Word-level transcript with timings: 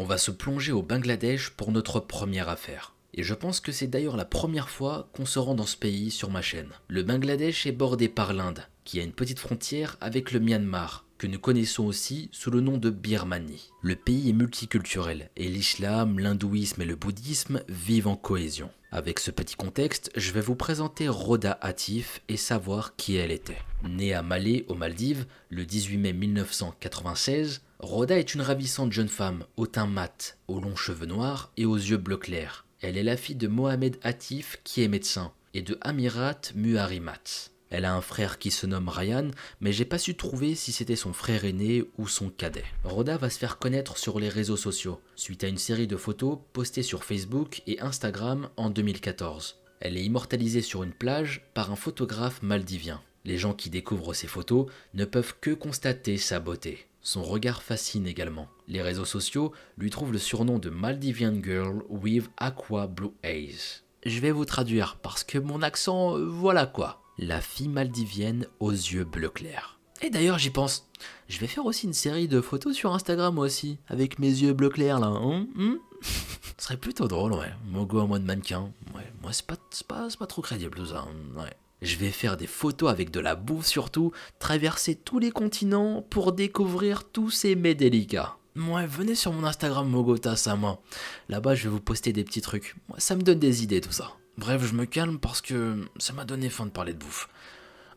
on 0.00 0.04
va 0.04 0.16
se 0.16 0.30
plonger 0.30 0.72
au 0.72 0.80
Bangladesh 0.80 1.50
pour 1.50 1.72
notre 1.72 2.00
première 2.00 2.48
affaire. 2.48 2.94
Et 3.12 3.22
je 3.22 3.34
pense 3.34 3.60
que 3.60 3.70
c'est 3.70 3.86
d'ailleurs 3.86 4.16
la 4.16 4.24
première 4.24 4.70
fois 4.70 5.10
qu'on 5.12 5.26
se 5.26 5.38
rend 5.38 5.54
dans 5.54 5.66
ce 5.66 5.76
pays 5.76 6.10
sur 6.10 6.30
ma 6.30 6.40
chaîne. 6.40 6.70
Le 6.88 7.02
Bangladesh 7.02 7.66
est 7.66 7.72
bordé 7.72 8.08
par 8.08 8.32
l'Inde, 8.32 8.66
qui 8.84 8.98
a 8.98 9.02
une 9.02 9.12
petite 9.12 9.38
frontière 9.38 9.98
avec 10.00 10.32
le 10.32 10.40
Myanmar, 10.40 11.04
que 11.18 11.26
nous 11.26 11.38
connaissons 11.38 11.84
aussi 11.84 12.30
sous 12.32 12.50
le 12.50 12.62
nom 12.62 12.78
de 12.78 12.88
Birmanie. 12.88 13.72
Le 13.82 13.94
pays 13.94 14.30
est 14.30 14.32
multiculturel 14.32 15.28
et 15.36 15.48
l'islam, 15.48 16.18
l'hindouisme 16.18 16.80
et 16.80 16.86
le 16.86 16.96
bouddhisme 16.96 17.62
vivent 17.68 18.08
en 18.08 18.16
cohésion. 18.16 18.70
Avec 18.92 19.18
ce 19.18 19.30
petit 19.30 19.54
contexte, 19.54 20.10
je 20.16 20.32
vais 20.32 20.40
vous 20.40 20.56
présenter 20.56 21.08
Rhoda 21.08 21.58
Atif 21.60 22.22
et 22.30 22.38
savoir 22.38 22.96
qui 22.96 23.16
elle 23.16 23.32
était. 23.32 23.60
Née 23.86 24.14
à 24.14 24.22
Malé, 24.22 24.64
aux 24.68 24.74
Maldives, 24.76 25.26
le 25.50 25.66
18 25.66 25.98
mai 25.98 26.12
1996, 26.14 27.60
Rhoda 27.82 28.18
est 28.18 28.34
une 28.34 28.42
ravissante 28.42 28.92
jeune 28.92 29.08
femme, 29.08 29.44
au 29.56 29.66
teint 29.66 29.86
mat, 29.86 30.36
aux 30.48 30.60
longs 30.60 30.76
cheveux 30.76 31.06
noirs 31.06 31.50
et 31.56 31.64
aux 31.64 31.76
yeux 31.76 31.96
bleu 31.96 32.18
clair. 32.18 32.66
Elle 32.82 32.98
est 32.98 33.02
la 33.02 33.16
fille 33.16 33.36
de 33.36 33.48
Mohamed 33.48 33.96
Atif, 34.02 34.58
qui 34.64 34.82
est 34.82 34.88
médecin, 34.88 35.32
et 35.54 35.62
de 35.62 35.78
Amirat 35.80 36.40
Muharimat. 36.54 37.48
Elle 37.70 37.86
a 37.86 37.94
un 37.94 38.02
frère 38.02 38.38
qui 38.38 38.50
se 38.50 38.66
nomme 38.66 38.90
Ryan, 38.90 39.30
mais 39.60 39.72
j'ai 39.72 39.86
pas 39.86 39.96
su 39.96 40.14
trouver 40.14 40.54
si 40.56 40.72
c'était 40.72 40.94
son 40.94 41.14
frère 41.14 41.46
aîné 41.46 41.84
ou 41.96 42.06
son 42.06 42.28
cadet. 42.28 42.66
Rhoda 42.84 43.16
va 43.16 43.30
se 43.30 43.38
faire 43.38 43.58
connaître 43.58 43.96
sur 43.96 44.20
les 44.20 44.28
réseaux 44.28 44.58
sociaux, 44.58 45.00
suite 45.16 45.42
à 45.42 45.48
une 45.48 45.56
série 45.56 45.86
de 45.86 45.96
photos 45.96 46.38
postées 46.52 46.82
sur 46.82 47.02
Facebook 47.02 47.62
et 47.66 47.80
Instagram 47.80 48.50
en 48.58 48.68
2014. 48.68 49.56
Elle 49.80 49.96
est 49.96 50.04
immortalisée 50.04 50.60
sur 50.60 50.82
une 50.82 50.92
plage 50.92 51.46
par 51.54 51.72
un 51.72 51.76
photographe 51.76 52.42
maldivien. 52.42 53.00
Les 53.24 53.38
gens 53.38 53.54
qui 53.54 53.70
découvrent 53.70 54.12
ces 54.12 54.26
photos 54.26 54.66
ne 54.92 55.06
peuvent 55.06 55.34
que 55.40 55.52
constater 55.52 56.18
sa 56.18 56.40
beauté. 56.40 56.86
Son 57.02 57.22
regard 57.22 57.62
fascine 57.62 58.06
également. 58.06 58.48
Les 58.68 58.82
réseaux 58.82 59.04
sociaux 59.04 59.52
lui 59.78 59.90
trouvent 59.90 60.12
le 60.12 60.18
surnom 60.18 60.58
de 60.58 60.68
Maldivian 60.68 61.42
Girl 61.42 61.82
with 61.88 62.30
Aqua 62.36 62.86
Blue 62.86 63.12
Eyes. 63.24 63.82
Je 64.04 64.20
vais 64.20 64.32
vous 64.32 64.44
traduire 64.44 64.96
parce 64.96 65.24
que 65.24 65.38
mon 65.38 65.62
accent, 65.62 66.16
euh, 66.16 66.24
voilà 66.24 66.66
quoi. 66.66 67.02
La 67.18 67.40
fille 67.40 67.68
maldivienne 67.68 68.46
aux 68.60 68.70
yeux 68.70 69.04
bleu 69.04 69.28
clair. 69.28 69.78
Et 70.02 70.10
d'ailleurs, 70.10 70.38
j'y 70.38 70.50
pense. 70.50 70.90
Je 71.28 71.38
vais 71.38 71.46
faire 71.46 71.66
aussi 71.66 71.86
une 71.86 71.92
série 71.92 72.28
de 72.28 72.40
photos 72.40 72.74
sur 72.74 72.94
Instagram 72.94 73.38
aussi, 73.38 73.78
avec 73.88 74.18
mes 74.18 74.28
yeux 74.28 74.54
bleu 74.54 74.70
clair 74.70 74.98
là. 74.98 75.08
Hein, 75.08 75.46
hein 75.58 75.78
Ce 76.02 76.66
serait 76.66 76.76
plutôt 76.76 77.08
drôle, 77.08 77.32
ouais. 77.32 77.52
Mogo 77.66 78.00
en 78.00 78.08
mode 78.08 78.24
mannequin. 78.24 78.72
Ouais, 78.94 79.10
moi 79.22 79.32
c'est 79.32 79.46
pas, 79.46 79.56
pas, 79.88 80.08
pas 80.18 80.26
trop 80.26 80.42
crédible 80.42 80.76
tout 80.76 80.86
ça. 80.86 81.06
Hein, 81.08 81.38
ouais. 81.38 81.52
Je 81.82 81.96
vais 81.96 82.10
faire 82.10 82.36
des 82.36 82.46
photos 82.46 82.90
avec 82.90 83.10
de 83.10 83.20
la 83.20 83.36
bouffe 83.36 83.66
surtout, 83.66 84.12
traverser 84.38 84.94
tous 84.94 85.18
les 85.18 85.30
continents 85.30 86.02
pour 86.02 86.32
découvrir 86.32 87.04
tous 87.04 87.30
ces 87.30 87.54
mets 87.54 87.74
délicats. 87.74 88.36
Ouais, 88.56 88.86
venez 88.86 89.14
sur 89.14 89.32
mon 89.32 89.44
Instagram 89.44 89.88
Mogota 89.88 90.34
moi. 90.56 90.82
Là-bas, 91.28 91.54
je 91.54 91.64
vais 91.64 91.70
vous 91.70 91.80
poster 91.80 92.12
des 92.12 92.24
petits 92.24 92.42
trucs. 92.42 92.74
Ça 92.98 93.16
me 93.16 93.22
donne 93.22 93.38
des 93.38 93.62
idées 93.62 93.80
tout 93.80 93.92
ça. 93.92 94.12
Bref, 94.36 94.64
je 94.66 94.74
me 94.74 94.84
calme 94.84 95.18
parce 95.18 95.40
que 95.40 95.88
ça 95.98 96.12
m'a 96.12 96.24
donné 96.24 96.50
faim 96.50 96.66
de 96.66 96.70
parler 96.70 96.92
de 96.92 96.98
bouffe. 96.98 97.28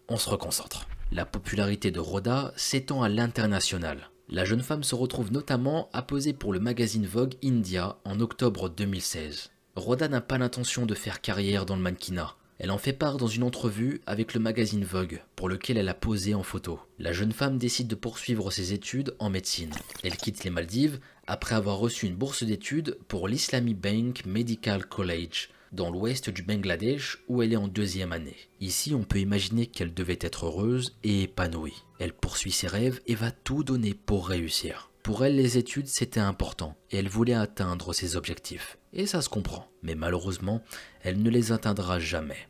On 0.08 0.18
se 0.18 0.30
reconcentre. 0.30 0.88
La 1.12 1.26
popularité 1.26 1.92
de 1.92 2.00
Rhoda 2.00 2.54
s'étend 2.56 3.04
à 3.04 3.10
l'international. 3.10 4.10
La 4.30 4.46
jeune 4.46 4.64
femme 4.64 4.84
se 4.84 4.96
retrouve 4.96 5.32
notamment 5.32 5.90
à 5.92 6.02
poser 6.02 6.34
pour 6.34 6.54
le 6.54 6.60
magazine 6.60 7.06
Vogue 7.06 7.36
India 7.44 7.98
en 8.06 8.20
octobre 8.20 8.70
2016. 8.70 9.52
Rhoda 9.76 10.08
n'a 10.08 10.22
pas 10.22 10.38
l'intention 10.38 10.86
de 10.86 10.96
faire 10.96 11.22
carrière 11.22 11.66
dans 11.66 11.76
le 11.76 11.82
mannequinat. 11.82 12.36
Elle 12.64 12.72
en 12.72 12.78
fait 12.78 12.94
part 12.94 13.18
dans 13.18 13.28
une 13.28 13.44
entrevue 13.44 14.00
avec 14.06 14.34
le 14.34 14.40
magazine 14.40 14.86
Vogue, 14.86 15.22
pour 15.36 15.50
lequel 15.50 15.78
elle 15.78 15.90
a 15.90 15.94
posé 15.94 16.34
en 16.34 16.44
photo. 16.44 16.80
La 16.98 17.12
jeune 17.12 17.34
femme 17.34 17.58
décide 17.58 17.90
de 17.90 17.96
poursuivre 17.96 18.52
ses 18.52 18.72
études 18.72 19.18
en 19.20 19.30
médecine. 19.30 19.74
Elle 20.02 20.16
quitte 20.16 20.46
les 20.46 20.50
Maldives 20.50 21.02
après 21.28 21.56
avoir 21.56 21.78
reçu 21.78 22.06
une 22.06 22.16
bourse 22.16 22.44
d'études 22.44 22.98
pour 23.10 23.28
l'Islami 23.28 23.74
Bank 23.74 24.26
Medical 24.26 24.86
College, 24.86 25.50
dans 25.74 25.92
l'ouest 25.92 26.30
du 26.30 26.42
Bangladesh 26.42 27.18
où 27.28 27.42
elle 27.42 27.52
est 27.52 27.58
en 27.58 27.68
deuxième 27.68 28.14
année. 28.14 28.38
Ici, 28.62 28.96
on 28.96 29.04
peut 29.04 29.20
imaginer 29.20 29.66
qu'elle 29.68 29.94
devait 29.94 30.20
être 30.22 30.46
heureuse 30.46 30.96
et 31.04 31.24
épanouie. 31.24 31.84
Elle 32.00 32.14
poursuit 32.14 32.54
ses 32.54 32.68
rêves 32.68 33.02
et 33.08 33.16
va 33.16 33.32
tout 33.32 33.66
donner 33.66 33.94
pour 33.94 34.30
réussir. 34.30 34.90
Pour 35.04 35.26
elle, 35.26 35.36
les 35.36 35.58
études, 35.58 35.90
c'était 35.90 36.22
important 36.22 36.78
et 36.92 37.00
elle 37.00 37.10
voulait 37.10 37.34
atteindre 37.34 37.92
ses 37.92 38.16
objectifs. 38.16 38.78
Et 38.94 39.06
ça 39.06 39.22
se 39.22 39.28
comprend. 39.28 39.68
Mais 39.82 39.96
malheureusement, 39.96 40.64
elle 41.02 41.22
ne 41.22 41.30
les 41.30 41.52
atteindra 41.52 42.00
jamais. 42.00 42.48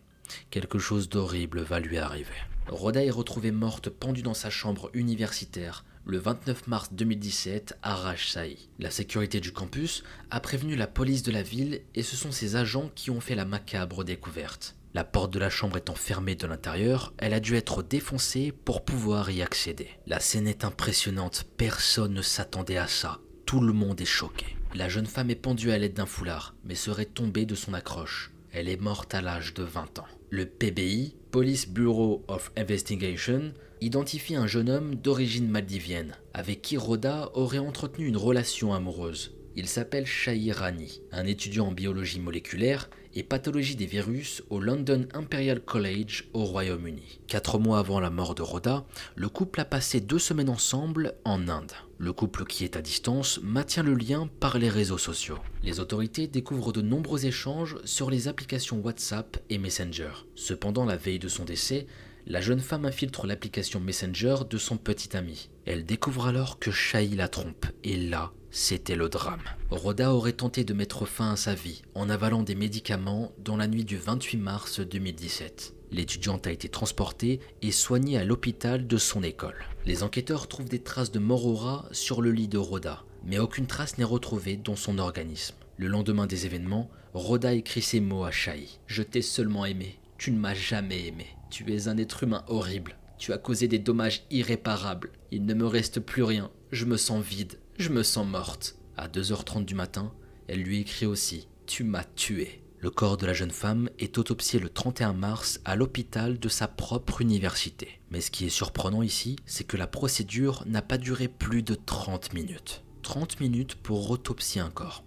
Quelque 0.49 0.79
chose 0.79 1.09
d'horrible 1.09 1.61
va 1.61 1.79
lui 1.79 1.97
arriver. 1.97 2.35
Rhoda 2.67 3.03
est 3.03 3.09
retrouvée 3.09 3.51
morte 3.51 3.89
pendue 3.89 4.21
dans 4.21 4.33
sa 4.33 4.49
chambre 4.49 4.89
universitaire 4.93 5.83
le 6.05 6.17
29 6.17 6.67
mars 6.67 6.89
2017 6.91 7.77
à 7.81 7.95
Rajshahi. 7.95 8.69
La 8.79 8.91
sécurité 8.91 9.39
du 9.39 9.51
campus 9.53 10.03
a 10.31 10.39
prévenu 10.39 10.75
la 10.75 10.87
police 10.87 11.23
de 11.23 11.31
la 11.31 11.43
ville 11.43 11.81
et 11.95 12.03
ce 12.03 12.15
sont 12.15 12.31
ses 12.31 12.55
agents 12.55 12.91
qui 12.95 13.09
ont 13.09 13.21
fait 13.21 13.35
la 13.35 13.45
macabre 13.45 14.03
découverte. 14.03 14.75
La 14.93 15.03
porte 15.03 15.31
de 15.33 15.39
la 15.39 15.49
chambre 15.49 15.77
étant 15.77 15.95
fermée 15.95 16.35
de 16.35 16.45
l'intérieur, 16.45 17.13
elle 17.17 17.33
a 17.33 17.39
dû 17.39 17.55
être 17.55 17.81
défoncée 17.81 18.51
pour 18.51 18.85
pouvoir 18.85 19.31
y 19.31 19.41
accéder. 19.41 19.89
La 20.05 20.19
scène 20.19 20.47
est 20.47 20.65
impressionnante, 20.65 21.45
personne 21.57 22.13
ne 22.13 22.21
s'attendait 22.21 22.77
à 22.77 22.87
ça. 22.87 23.19
Tout 23.45 23.61
le 23.61 23.73
monde 23.73 23.99
est 24.01 24.05
choqué. 24.05 24.55
La 24.75 24.89
jeune 24.89 25.05
femme 25.05 25.29
est 25.29 25.35
pendue 25.35 25.71
à 25.71 25.77
l'aide 25.77 25.93
d'un 25.93 26.05
foulard, 26.05 26.53
mais 26.63 26.75
serait 26.75 27.05
tombée 27.05 27.45
de 27.45 27.55
son 27.55 27.73
accroche. 27.73 28.32
Elle 28.55 28.69
est 28.69 28.79
morte 28.79 29.15
à 29.15 29.21
l'âge 29.21 29.55
de 29.55 29.63
20 29.63 29.97
ans. 29.97 30.07
Le 30.29 30.45
PBI, 30.45 31.15
Police 31.31 31.67
Bureau 31.67 32.23
of 32.27 32.51
Investigation, 32.55 33.51
identifie 33.81 34.35
un 34.35 34.45
jeune 34.45 34.69
homme 34.69 34.93
d'origine 34.93 35.49
maldivienne, 35.49 36.15
avec 36.35 36.61
qui 36.61 36.77
Rhoda 36.77 37.31
aurait 37.33 37.57
entretenu 37.57 38.05
une 38.05 38.15
relation 38.15 38.71
amoureuse. 38.71 39.35
Il 39.55 39.67
s'appelle 39.67 40.05
Shahir 40.05 40.57
Rani, 40.57 41.01
un 41.11 41.25
étudiant 41.25 41.69
en 41.69 41.71
biologie 41.71 42.19
moléculaire 42.19 42.91
et 43.15 43.23
pathologie 43.23 43.75
des 43.75 43.85
virus 43.85 44.43
au 44.49 44.59
London 44.59 45.07
Imperial 45.13 45.61
College 45.61 46.29
au 46.33 46.43
Royaume-Uni. 46.43 47.19
Quatre 47.27 47.59
mois 47.59 47.79
avant 47.79 47.99
la 47.99 48.09
mort 48.09 48.35
de 48.35 48.41
Rhoda, 48.41 48.85
le 49.15 49.29
couple 49.29 49.59
a 49.61 49.65
passé 49.65 50.01
deux 50.01 50.19
semaines 50.19 50.49
ensemble 50.49 51.15
en 51.25 51.47
Inde. 51.47 51.71
Le 51.97 52.13
couple 52.13 52.45
qui 52.45 52.63
est 52.63 52.75
à 52.75 52.81
distance 52.81 53.39
maintient 53.43 53.83
le 53.83 53.93
lien 53.93 54.29
par 54.39 54.57
les 54.57 54.69
réseaux 54.69 54.97
sociaux. 54.97 55.39
Les 55.63 55.79
autorités 55.79 56.27
découvrent 56.27 56.73
de 56.73 56.81
nombreux 56.81 57.25
échanges 57.25 57.77
sur 57.85 58.09
les 58.09 58.27
applications 58.27 58.79
WhatsApp 58.79 59.37
et 59.49 59.57
Messenger. 59.57 60.11
Cependant, 60.35 60.85
la 60.85 60.97
veille 60.97 61.19
de 61.19 61.27
son 61.29 61.45
décès, 61.45 61.87
la 62.25 62.41
jeune 62.41 62.59
femme 62.59 62.85
infiltre 62.85 63.27
l'application 63.27 63.79
Messenger 63.79 64.35
de 64.49 64.57
son 64.57 64.77
petit 64.77 65.15
ami. 65.15 65.49
Elle 65.65 65.85
découvre 65.85 66.27
alors 66.27 66.59
que 66.59 66.71
Shahi 66.71 67.15
la 67.15 67.27
trompe, 67.27 67.65
et 67.83 67.97
là, 67.97 68.31
c'était 68.55 68.95
le 68.95 69.09
drame. 69.09 69.41
Rhoda 69.71 70.13
aurait 70.13 70.31
tenté 70.31 70.63
de 70.63 70.75
mettre 70.75 71.07
fin 71.07 71.31
à 71.31 71.35
sa 71.35 71.55
vie 71.55 71.81
en 71.95 72.07
avalant 72.07 72.43
des 72.43 72.53
médicaments 72.53 73.31
dans 73.39 73.57
la 73.57 73.67
nuit 73.67 73.83
du 73.83 73.97
28 73.97 74.37
mars 74.37 74.79
2017. 74.79 75.73
L'étudiante 75.91 76.45
a 76.45 76.51
été 76.51 76.69
transportée 76.69 77.39
et 77.63 77.71
soignée 77.71 78.19
à 78.19 78.23
l'hôpital 78.23 78.85
de 78.85 78.97
son 78.97 79.23
école. 79.23 79.65
Les 79.87 80.03
enquêteurs 80.03 80.47
trouvent 80.47 80.69
des 80.69 80.83
traces 80.83 81.11
de 81.11 81.19
rat 81.19 81.85
sur 81.91 82.21
le 82.21 82.31
lit 82.31 82.47
de 82.47 82.59
Rhoda, 82.59 83.03
mais 83.25 83.39
aucune 83.39 83.65
trace 83.65 83.97
n'est 83.97 84.03
retrouvée 84.03 84.55
dans 84.55 84.75
son 84.75 84.99
organisme. 84.99 85.55
Le 85.77 85.87
lendemain 85.87 86.27
des 86.27 86.45
événements, 86.45 86.91
Rhoda 87.15 87.53
écrit 87.53 87.81
ces 87.81 88.01
mots 88.01 88.23
à 88.23 88.29
Shai. 88.29 88.67
Je 88.85 89.01
t'ai 89.01 89.23
seulement 89.23 89.65
aimé, 89.65 89.97
tu 90.19 90.31
ne 90.31 90.37
m'as 90.37 90.53
jamais 90.53 91.07
aimé. 91.07 91.25
Tu 91.49 91.73
es 91.73 91.87
un 91.87 91.97
être 91.97 92.21
humain 92.21 92.43
horrible. 92.47 92.97
Tu 93.17 93.33
as 93.33 93.39
causé 93.39 93.67
des 93.67 93.79
dommages 93.79 94.25
irréparables. 94.29 95.11
Il 95.31 95.47
ne 95.47 95.55
me 95.55 95.65
reste 95.65 95.99
plus 95.99 96.23
rien. 96.23 96.51
Je 96.71 96.85
me 96.85 96.97
sens 96.97 97.23
vide. 97.23 97.57
Je 97.79 97.89
me 97.89 98.03
sens 98.03 98.27
morte. 98.27 98.75
À 98.97 99.07
2h30 99.07 99.65
du 99.65 99.73
matin, 99.73 100.13
elle 100.47 100.61
lui 100.61 100.79
écrit 100.79 101.07
aussi 101.07 101.47
Tu 101.65 101.83
m'as 101.83 102.03
tué. 102.03 102.61
Le 102.77 102.91
corps 102.91 103.17
de 103.17 103.25
la 103.25 103.33
jeune 103.33 103.49
femme 103.49 103.89
est 103.97 104.19
autopsié 104.19 104.59
le 104.59 104.69
31 104.69 105.13
mars 105.13 105.59
à 105.65 105.75
l'hôpital 105.75 106.37
de 106.37 106.49
sa 106.49 106.67
propre 106.67 107.21
université. 107.21 107.99
Mais 108.11 108.21
ce 108.21 108.29
qui 108.29 108.45
est 108.45 108.49
surprenant 108.49 109.01
ici, 109.01 109.37
c'est 109.47 109.63
que 109.63 109.75
la 109.75 109.87
procédure 109.87 110.63
n'a 110.67 110.83
pas 110.83 110.99
duré 110.99 111.27
plus 111.27 111.63
de 111.63 111.73
30 111.73 112.33
minutes. 112.33 112.83
30 113.01 113.39
minutes 113.39 113.73
pour 113.73 114.11
autopsier 114.11 114.61
un 114.61 114.69
corps. 114.69 115.03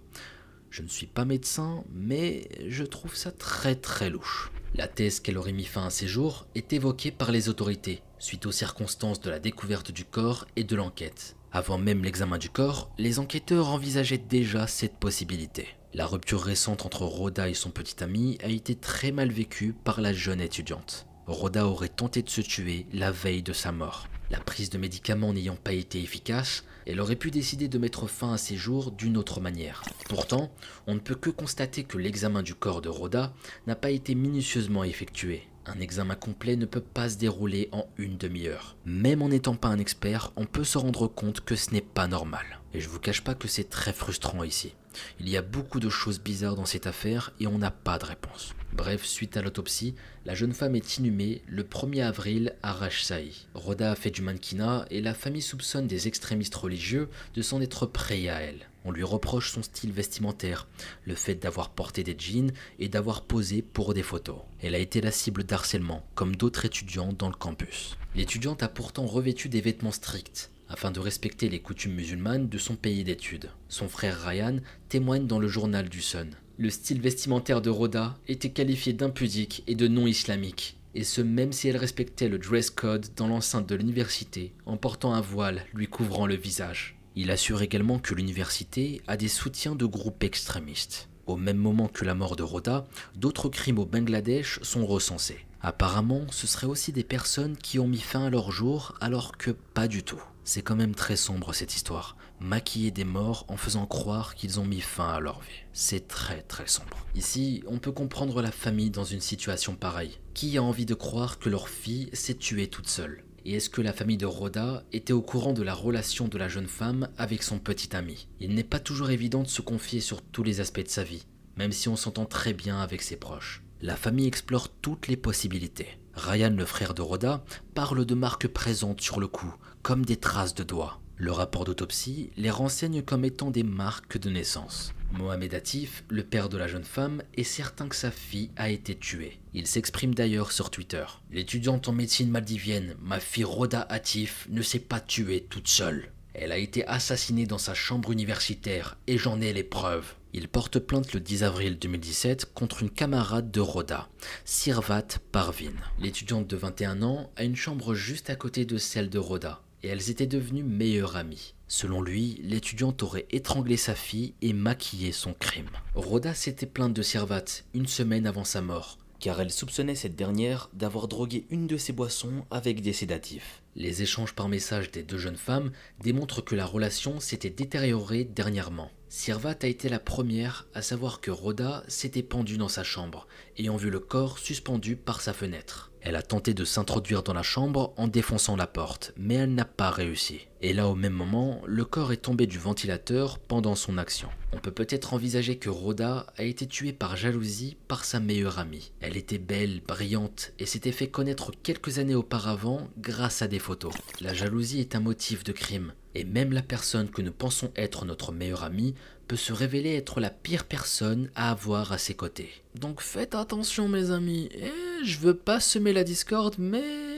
Je 0.69 0.81
ne 0.81 0.89
suis 0.89 1.07
pas 1.07 1.23
médecin, 1.23 1.85
mais 1.93 2.49
je 2.67 2.83
trouve 2.83 3.15
ça 3.15 3.31
très 3.31 3.75
très 3.75 4.09
louche. 4.09 4.51
La 4.75 4.89
thèse 4.89 5.21
qu'elle 5.21 5.37
aurait 5.37 5.53
mis 5.53 5.63
fin 5.63 5.85
à 5.85 5.89
ses 5.89 6.07
jours 6.07 6.47
est 6.53 6.73
évoquée 6.73 7.11
par 7.11 7.31
les 7.31 7.47
autorités, 7.47 8.01
suite 8.19 8.45
aux 8.45 8.51
circonstances 8.51 9.21
de 9.21 9.29
la 9.29 9.39
découverte 9.39 9.91
du 9.91 10.03
corps 10.03 10.45
et 10.57 10.65
de 10.65 10.75
l'enquête. 10.75 11.36
Avant 11.51 11.77
même 11.77 12.03
l'examen 12.03 12.37
du 12.37 12.49
corps, 12.49 12.91
les 12.97 13.19
enquêteurs 13.19 13.69
envisageaient 13.69 14.17
déjà 14.17 14.67
cette 14.67 14.97
possibilité. 14.97 15.67
La 15.93 16.05
rupture 16.05 16.41
récente 16.41 16.85
entre 16.85 17.03
Rhoda 17.03 17.47
et 17.49 17.53
son 17.53 17.69
petit 17.69 18.03
ami 18.03 18.37
a 18.43 18.49
été 18.49 18.75
très 18.75 19.11
mal 19.11 19.31
vécue 19.31 19.73
par 19.73 20.01
la 20.01 20.13
jeune 20.13 20.41
étudiante. 20.41 21.07
Rhoda 21.25 21.65
aurait 21.65 21.89
tenté 21.89 22.21
de 22.21 22.29
se 22.29 22.41
tuer 22.41 22.85
la 22.93 23.11
veille 23.11 23.43
de 23.43 23.53
sa 23.53 23.71
mort. 23.71 24.07
La 24.29 24.39
prise 24.39 24.69
de 24.69 24.77
médicaments 24.77 25.31
n'ayant 25.31 25.55
pas 25.55 25.71
été 25.71 26.01
efficace, 26.01 26.65
elle 26.85 26.99
aurait 26.99 27.15
pu 27.15 27.31
décider 27.31 27.69
de 27.69 27.77
mettre 27.77 28.07
fin 28.07 28.33
à 28.33 28.37
ses 28.37 28.57
jours 28.57 28.91
d'une 28.91 29.17
autre 29.17 29.39
manière. 29.39 29.83
Pourtant, 30.09 30.51
on 30.85 30.95
ne 30.95 30.99
peut 30.99 31.15
que 31.15 31.29
constater 31.29 31.85
que 31.85 31.97
l'examen 31.97 32.43
du 32.43 32.53
corps 32.53 32.81
de 32.81 32.89
Rhoda 32.89 33.33
n'a 33.67 33.75
pas 33.75 33.91
été 33.91 34.15
minutieusement 34.15 34.83
effectué. 34.83 35.47
Un 35.69 35.81
examen 35.81 36.15
complet 36.15 36.55
ne 36.55 36.65
peut 36.65 36.79
pas 36.79 37.09
se 37.09 37.17
dérouler 37.17 37.67
en 37.73 37.87
une 37.97 38.17
demi-heure. 38.17 38.77
Même 38.85 39.21
en 39.21 39.27
n'étant 39.27 39.55
pas 39.55 39.67
un 39.67 39.79
expert, 39.79 40.31
on 40.37 40.45
peut 40.45 40.63
se 40.63 40.77
rendre 40.77 41.07
compte 41.07 41.41
que 41.41 41.57
ce 41.57 41.71
n'est 41.71 41.81
pas 41.81 42.07
normal. 42.07 42.61
Et 42.73 42.79
je 42.79 42.87
vous 42.87 42.99
cache 42.99 43.21
pas 43.21 43.35
que 43.35 43.49
c'est 43.49 43.69
très 43.69 43.91
frustrant 43.91 44.43
ici. 44.43 44.75
Il 45.19 45.27
y 45.27 45.35
a 45.35 45.41
beaucoup 45.41 45.81
de 45.81 45.89
choses 45.89 46.21
bizarres 46.21 46.55
dans 46.55 46.65
cette 46.65 46.87
affaire 46.87 47.33
et 47.41 47.47
on 47.47 47.57
n'a 47.57 47.71
pas 47.71 47.97
de 47.97 48.05
réponse. 48.05 48.53
Bref, 48.71 49.03
suite 49.03 49.35
à 49.35 49.41
l'autopsie, 49.41 49.95
la 50.25 50.35
jeune 50.35 50.53
femme 50.53 50.75
est 50.75 50.97
inhumée 50.97 51.41
le 51.47 51.63
1er 51.63 52.03
avril 52.03 52.55
à 52.63 52.71
Rajshahi. 52.71 53.47
Rhoda 53.53 53.91
a 53.91 53.95
fait 53.95 54.11
du 54.11 54.21
mannequinat 54.21 54.85
et 54.89 55.01
la 55.01 55.13
famille 55.13 55.41
soupçonne 55.41 55.87
des 55.87 56.07
extrémistes 56.07 56.55
religieux 56.55 57.09
de 57.33 57.41
s'en 57.41 57.61
être 57.61 57.85
prêts 57.85 58.29
à 58.29 58.39
elle. 58.39 58.69
On 58.87 58.91
lui 58.93 59.03
reproche 59.03 59.51
son 59.51 59.63
style 59.63 59.91
vestimentaire, 59.91 60.65
le 61.03 61.13
fait 61.13 61.35
d'avoir 61.35 61.71
porté 61.71 62.05
des 62.05 62.15
jeans 62.17 62.53
et 62.79 62.87
d'avoir 62.87 63.23
posé 63.23 63.61
pour 63.61 63.93
des 63.93 64.01
photos. 64.01 64.37
Elle 64.61 64.75
a 64.75 64.79
été 64.79 65.01
la 65.01 65.11
cible 65.11 65.43
d'harcèlement, 65.43 66.07
comme 66.15 66.37
d'autres 66.37 66.63
étudiants 66.63 67.11
dans 67.11 67.27
le 67.27 67.35
campus. 67.35 67.97
L'étudiante 68.15 68.63
a 68.63 68.69
pourtant 68.69 69.05
revêtu 69.05 69.49
des 69.49 69.59
vêtements 69.59 69.91
stricts, 69.91 70.51
afin 70.69 70.91
de 70.91 71.01
respecter 71.01 71.49
les 71.49 71.59
coutumes 71.59 71.95
musulmanes 71.95 72.47
de 72.47 72.57
son 72.57 72.77
pays 72.77 73.03
d'études. 73.03 73.49
Son 73.67 73.89
frère 73.89 74.21
Ryan 74.21 74.61
témoigne 74.87 75.27
dans 75.27 75.39
le 75.39 75.49
journal 75.49 75.89
du 75.89 76.01
Sun. 76.01 76.29
Le 76.57 76.69
style 76.69 77.01
vestimentaire 77.01 77.61
de 77.61 77.69
Rhoda 77.69 78.17
était 78.29 78.51
qualifié 78.51 78.93
d'impudique 78.93 79.65
et 79.67 79.75
de 79.75 79.89
non 79.89 80.07
islamique, 80.07 80.77
et 80.95 81.03
ce 81.03 81.19
même 81.19 81.51
si 81.51 81.67
elle 81.67 81.75
respectait 81.75 82.29
le 82.29 82.39
dress 82.39 82.69
code 82.69 83.07
dans 83.17 83.27
l'enceinte 83.27 83.67
de 83.67 83.75
l'université 83.75 84.53
en 84.65 84.77
portant 84.77 85.13
un 85.13 85.19
voile 85.19 85.65
lui 85.73 85.87
couvrant 85.87 86.25
le 86.25 86.35
visage. 86.35 86.96
Il 87.19 87.31
assure 87.31 87.63
également 87.63 87.97
que 87.97 88.13
l'université 88.13 89.01
a 89.07 89.17
des 89.17 89.27
soutiens 89.27 89.73
de 89.73 89.87
groupes 89.87 90.23
extrémistes. 90.23 91.09
Au 91.25 91.35
même 91.35 91.57
moment 91.57 91.87
que 91.87 92.05
la 92.05 92.13
mort 92.13 92.35
de 92.35 92.43
Rhoda, 92.43 92.85
d'autres 93.15 93.49
crimes 93.49 93.79
au 93.79 93.87
Bangladesh 93.87 94.59
sont 94.61 94.85
recensés. 94.85 95.47
Apparemment, 95.59 96.27
ce 96.29 96.45
seraient 96.45 96.67
aussi 96.67 96.91
des 96.91 97.03
personnes 97.03 97.57
qui 97.57 97.79
ont 97.79 97.87
mis 97.87 98.01
fin 98.01 98.25
à 98.25 98.29
leur 98.29 98.51
jour 98.51 98.93
alors 99.01 99.35
que 99.35 99.49
pas 99.49 99.87
du 99.87 100.03
tout. 100.03 100.21
C'est 100.43 100.61
quand 100.61 100.75
même 100.75 100.93
très 100.93 101.15
sombre 101.15 101.53
cette 101.53 101.73
histoire. 101.73 102.17
Maquiller 102.39 102.91
des 102.91 103.03
morts 103.03 103.45
en 103.47 103.57
faisant 103.57 103.87
croire 103.87 104.35
qu'ils 104.35 104.59
ont 104.59 104.65
mis 104.65 104.79
fin 104.79 105.09
à 105.09 105.19
leur 105.19 105.41
vie. 105.41 105.65
C'est 105.73 106.07
très 106.07 106.43
très 106.43 106.67
sombre. 106.67 107.07
Ici, 107.15 107.63
on 107.65 107.79
peut 107.79 107.91
comprendre 107.91 108.43
la 108.43 108.51
famille 108.51 108.91
dans 108.91 109.05
une 109.05 109.21
situation 109.21 109.73
pareille. 109.73 110.19
Qui 110.35 110.55
a 110.59 110.61
envie 110.61 110.85
de 110.85 110.93
croire 110.93 111.39
que 111.39 111.49
leur 111.49 111.67
fille 111.67 112.11
s'est 112.13 112.35
tuée 112.35 112.67
toute 112.67 112.87
seule? 112.87 113.23
Et 113.47 113.53
est-ce 113.53 113.69
que 113.69 113.81
la 113.81 113.93
famille 113.93 114.17
de 114.17 114.25
Rhoda 114.25 114.83
était 114.91 115.13
au 115.13 115.21
courant 115.21 115.53
de 115.53 115.63
la 115.63 115.73
relation 115.73 116.27
de 116.27 116.37
la 116.37 116.49
jeune 116.49 116.67
femme 116.67 117.07
avec 117.17 117.43
son 117.43 117.59
petit 117.59 117.95
ami? 117.95 118.27
Il 118.41 118.53
n'est 118.53 118.63
pas 118.65 118.79
toujours 118.79 119.09
évident 119.09 119.41
de 119.41 119.47
se 119.47 119.61
confier 119.61 120.01
sur 120.01 120.21
tous 120.21 120.43
les 120.43 120.59
aspects 120.59 120.83
de 120.83 120.89
sa 120.89 121.05
vie, 121.05 121.25
même 121.55 121.71
si 121.71 121.87
on 121.87 121.95
s'entend 121.95 122.25
très 122.25 122.51
bien 122.51 122.81
avec 122.81 123.01
ses 123.01 123.15
proches. 123.15 123.63
La 123.81 123.95
famille 123.95 124.27
explore 124.27 124.67
toutes 124.67 125.07
les 125.07 125.15
possibilités. 125.15 125.97
Ryan, 126.13 126.53
le 126.57 126.65
frère 126.65 126.93
de 126.93 127.01
Rhoda, 127.01 127.45
parle 127.73 128.03
de 128.03 128.15
marques 128.15 128.49
présentes 128.49 128.99
sur 128.99 129.17
le 129.17 129.27
cou, 129.27 129.55
comme 129.81 130.03
des 130.03 130.17
traces 130.17 130.53
de 130.53 130.63
doigts. 130.63 130.99
Le 131.19 131.31
rapport 131.31 131.65
d'autopsie 131.65 132.29
les 132.37 132.51
renseigne 132.51 133.01
comme 133.01 133.25
étant 133.25 133.49
des 133.49 133.63
marques 133.63 134.19
de 134.19 134.29
naissance. 134.29 134.93
Mohamed 135.13 135.55
Atif, 135.55 136.03
le 136.09 136.23
père 136.23 136.47
de 136.47 136.57
la 136.57 136.67
jeune 136.67 136.83
femme, 136.83 137.23
est 137.35 137.43
certain 137.43 137.87
que 137.87 137.95
sa 137.95 138.11
fille 138.11 138.51
a 138.55 138.69
été 138.69 138.93
tuée. 138.93 139.39
Il 139.55 139.65
s'exprime 139.65 140.13
d'ailleurs 140.13 140.51
sur 140.51 140.69
Twitter. 140.69 141.05
L'étudiante 141.31 141.87
en 141.87 141.93
médecine 141.93 142.29
maldivienne, 142.29 142.95
ma 143.01 143.19
fille 143.19 143.45
Rhoda 143.45 143.81
Atif, 143.89 144.45
ne 144.51 144.61
s'est 144.61 144.77
pas 144.77 144.99
tuée 144.99 145.47
toute 145.49 145.67
seule. 145.67 146.11
Elle 146.35 146.51
a 146.51 146.59
été 146.59 146.85
assassinée 146.85 147.47
dans 147.47 147.57
sa 147.57 147.73
chambre 147.73 148.11
universitaire 148.11 148.95
et 149.07 149.17
j'en 149.17 149.41
ai 149.41 149.53
les 149.53 149.63
preuves. 149.63 150.13
Il 150.33 150.47
porte 150.47 150.77
plainte 150.77 151.13
le 151.13 151.19
10 151.19 151.43
avril 151.43 151.79
2017 151.79 152.53
contre 152.53 152.83
une 152.83 152.91
camarade 152.91 153.49
de 153.49 153.59
Rhoda, 153.59 154.07
Sirvat 154.45 155.07
Parvin. 155.31 155.73
L'étudiante 155.99 156.45
de 156.45 156.57
21 156.57 157.01
ans 157.01 157.31
a 157.37 157.43
une 157.43 157.55
chambre 157.55 157.95
juste 157.95 158.29
à 158.29 158.35
côté 158.35 158.65
de 158.65 158.77
celle 158.77 159.09
de 159.09 159.17
Rhoda 159.17 159.63
et 159.87 159.89
elles 159.89 160.09
étaient 160.09 160.27
devenues 160.27 160.63
meilleures 160.63 161.15
amies. 161.15 161.53
Selon 161.69 162.01
lui, 162.01 162.41
l'étudiante 162.43 163.03
aurait 163.03 163.25
étranglé 163.31 163.77
sa 163.77 163.95
fille 163.95 164.33
et 164.41 164.51
maquillé 164.51 165.13
son 165.13 165.33
crime. 165.33 165.69
Rhoda 165.95 166.33
s'était 166.33 166.65
plainte 166.65 166.93
de 166.93 167.01
Sirvat 167.01 167.45
une 167.73 167.87
semaine 167.87 168.27
avant 168.27 168.43
sa 168.43 168.61
mort, 168.61 168.97
car 169.19 169.41
elle 169.41 169.51
soupçonnait 169.51 169.95
cette 169.95 170.15
dernière 170.15 170.69
d'avoir 170.73 171.07
drogué 171.07 171.45
une 171.49 171.67
de 171.67 171.77
ses 171.77 171.93
boissons 171.93 172.45
avec 172.51 172.81
des 172.81 172.93
sédatifs. 172.93 173.61
Les 173.75 174.01
échanges 174.01 174.33
par 174.33 174.49
message 174.49 174.91
des 174.91 175.03
deux 175.03 175.17
jeunes 175.17 175.37
femmes 175.37 175.71
démontrent 176.01 176.41
que 176.41 176.55
la 176.55 176.65
relation 176.65 177.19
s'était 177.19 177.49
détériorée 177.49 178.23
dernièrement. 178.23 178.91
Sirvat 179.09 179.55
a 179.61 179.67
été 179.67 179.87
la 179.87 179.99
première 179.99 180.67
à 180.73 180.81
savoir 180.81 181.21
que 181.21 181.31
Rhoda 181.31 181.83
s'était 181.87 182.23
pendue 182.23 182.57
dans 182.57 182.67
sa 182.67 182.83
chambre, 182.83 183.27
ayant 183.57 183.77
vu 183.77 183.89
le 183.89 183.99
corps 183.99 184.37
suspendu 184.39 184.95
par 184.95 185.21
sa 185.21 185.33
fenêtre. 185.33 185.91
Elle 186.01 186.15
a 186.15 186.21
tenté 186.21 186.53
de 186.53 186.65
s'introduire 186.65 187.23
dans 187.23 187.33
la 187.33 187.43
chambre 187.43 187.93
en 187.97 188.07
défonçant 188.07 188.55
la 188.55 188.67
porte, 188.67 189.13
mais 189.17 189.35
elle 189.35 189.53
n'a 189.53 189.65
pas 189.65 189.91
réussi. 189.91 190.46
Et 190.61 190.73
là 190.73 190.87
au 190.87 190.95
même 190.95 191.13
moment, 191.13 191.61
le 191.65 191.85
corps 191.85 192.11
est 192.11 192.17
tombé 192.17 192.47
du 192.47 192.57
ventilateur 192.57 193.37
pendant 193.37 193.75
son 193.75 193.97
action. 193.97 194.29
On 194.53 194.57
peut 194.57 194.71
peut-être 194.71 195.13
envisager 195.13 195.57
que 195.57 195.69
Rhoda 195.69 196.25
a 196.35 196.43
été 196.43 196.65
tuée 196.65 196.93
par 196.93 197.15
jalousie 197.15 197.77
par 197.87 198.05
sa 198.05 198.19
meilleure 198.19 198.57
amie. 198.57 198.91
Elle 198.99 199.17
était 199.17 199.37
belle, 199.37 199.81
brillante 199.87 200.53
et 200.57 200.65
s'était 200.65 200.91
fait 200.91 201.09
connaître 201.09 201.51
quelques 201.61 201.99
années 201.99 202.15
auparavant 202.15 202.87
grâce 202.97 203.41
à 203.41 203.47
des 203.47 203.59
photos. 203.59 203.93
La 204.19 204.33
jalousie 204.33 204.79
est 204.79 204.95
un 204.95 204.99
motif 204.99 205.43
de 205.43 205.51
crime, 205.51 205.93
et 206.15 206.23
même 206.23 206.53
la 206.53 206.63
personne 206.63 207.09
que 207.09 207.21
nous 207.21 207.31
pensons 207.31 207.71
être 207.75 208.05
notre 208.05 208.31
meilleure 208.31 208.63
amie 208.63 208.95
peut 209.27 209.35
se 209.35 209.53
révéler 209.53 209.95
être 209.95 210.19
la 210.19 210.29
pire 210.29 210.65
personne 210.65 211.29
à 211.35 211.51
avoir 211.51 211.91
à 211.91 211.97
ses 211.97 212.15
côtés. 212.15 212.49
Donc 212.75 213.01
faites 213.01 213.35
attention 213.35 213.89
mes 213.89 214.09
amis, 214.09 214.49
et 214.53 215.05
je 215.05 215.19
veux 215.19 215.35
pas 215.35 215.59
semer 215.59 215.93
la 215.93 216.03
discorde, 216.03 216.55
mais... 216.57 217.16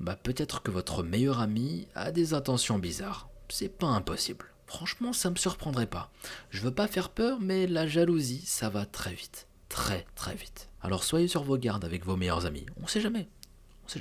Bah 0.00 0.16
peut-être 0.16 0.62
que 0.62 0.70
votre 0.70 1.02
meilleur 1.02 1.40
ami 1.40 1.86
a 1.94 2.10
des 2.10 2.32
intentions 2.32 2.78
bizarres. 2.78 3.28
C'est 3.50 3.68
pas 3.68 3.88
impossible. 3.88 4.46
Franchement, 4.66 5.12
ça 5.12 5.30
me 5.30 5.36
surprendrait 5.36 5.86
pas. 5.86 6.10
Je 6.50 6.62
veux 6.62 6.72
pas 6.72 6.86
faire 6.86 7.10
peur, 7.10 7.38
mais 7.40 7.66
la 7.66 7.86
jalousie, 7.86 8.42
ça 8.46 8.70
va 8.70 8.86
très 8.86 9.12
vite. 9.12 9.46
Très 9.68 10.06
très 10.14 10.34
vite. 10.34 10.70
Alors 10.80 11.04
soyez 11.04 11.28
sur 11.28 11.42
vos 11.42 11.58
gardes 11.58 11.84
avec 11.84 12.04
vos 12.06 12.16
meilleurs 12.16 12.46
amis. 12.46 12.64
On 12.82 12.86
sait 12.86 13.00
jamais. 13.00 13.28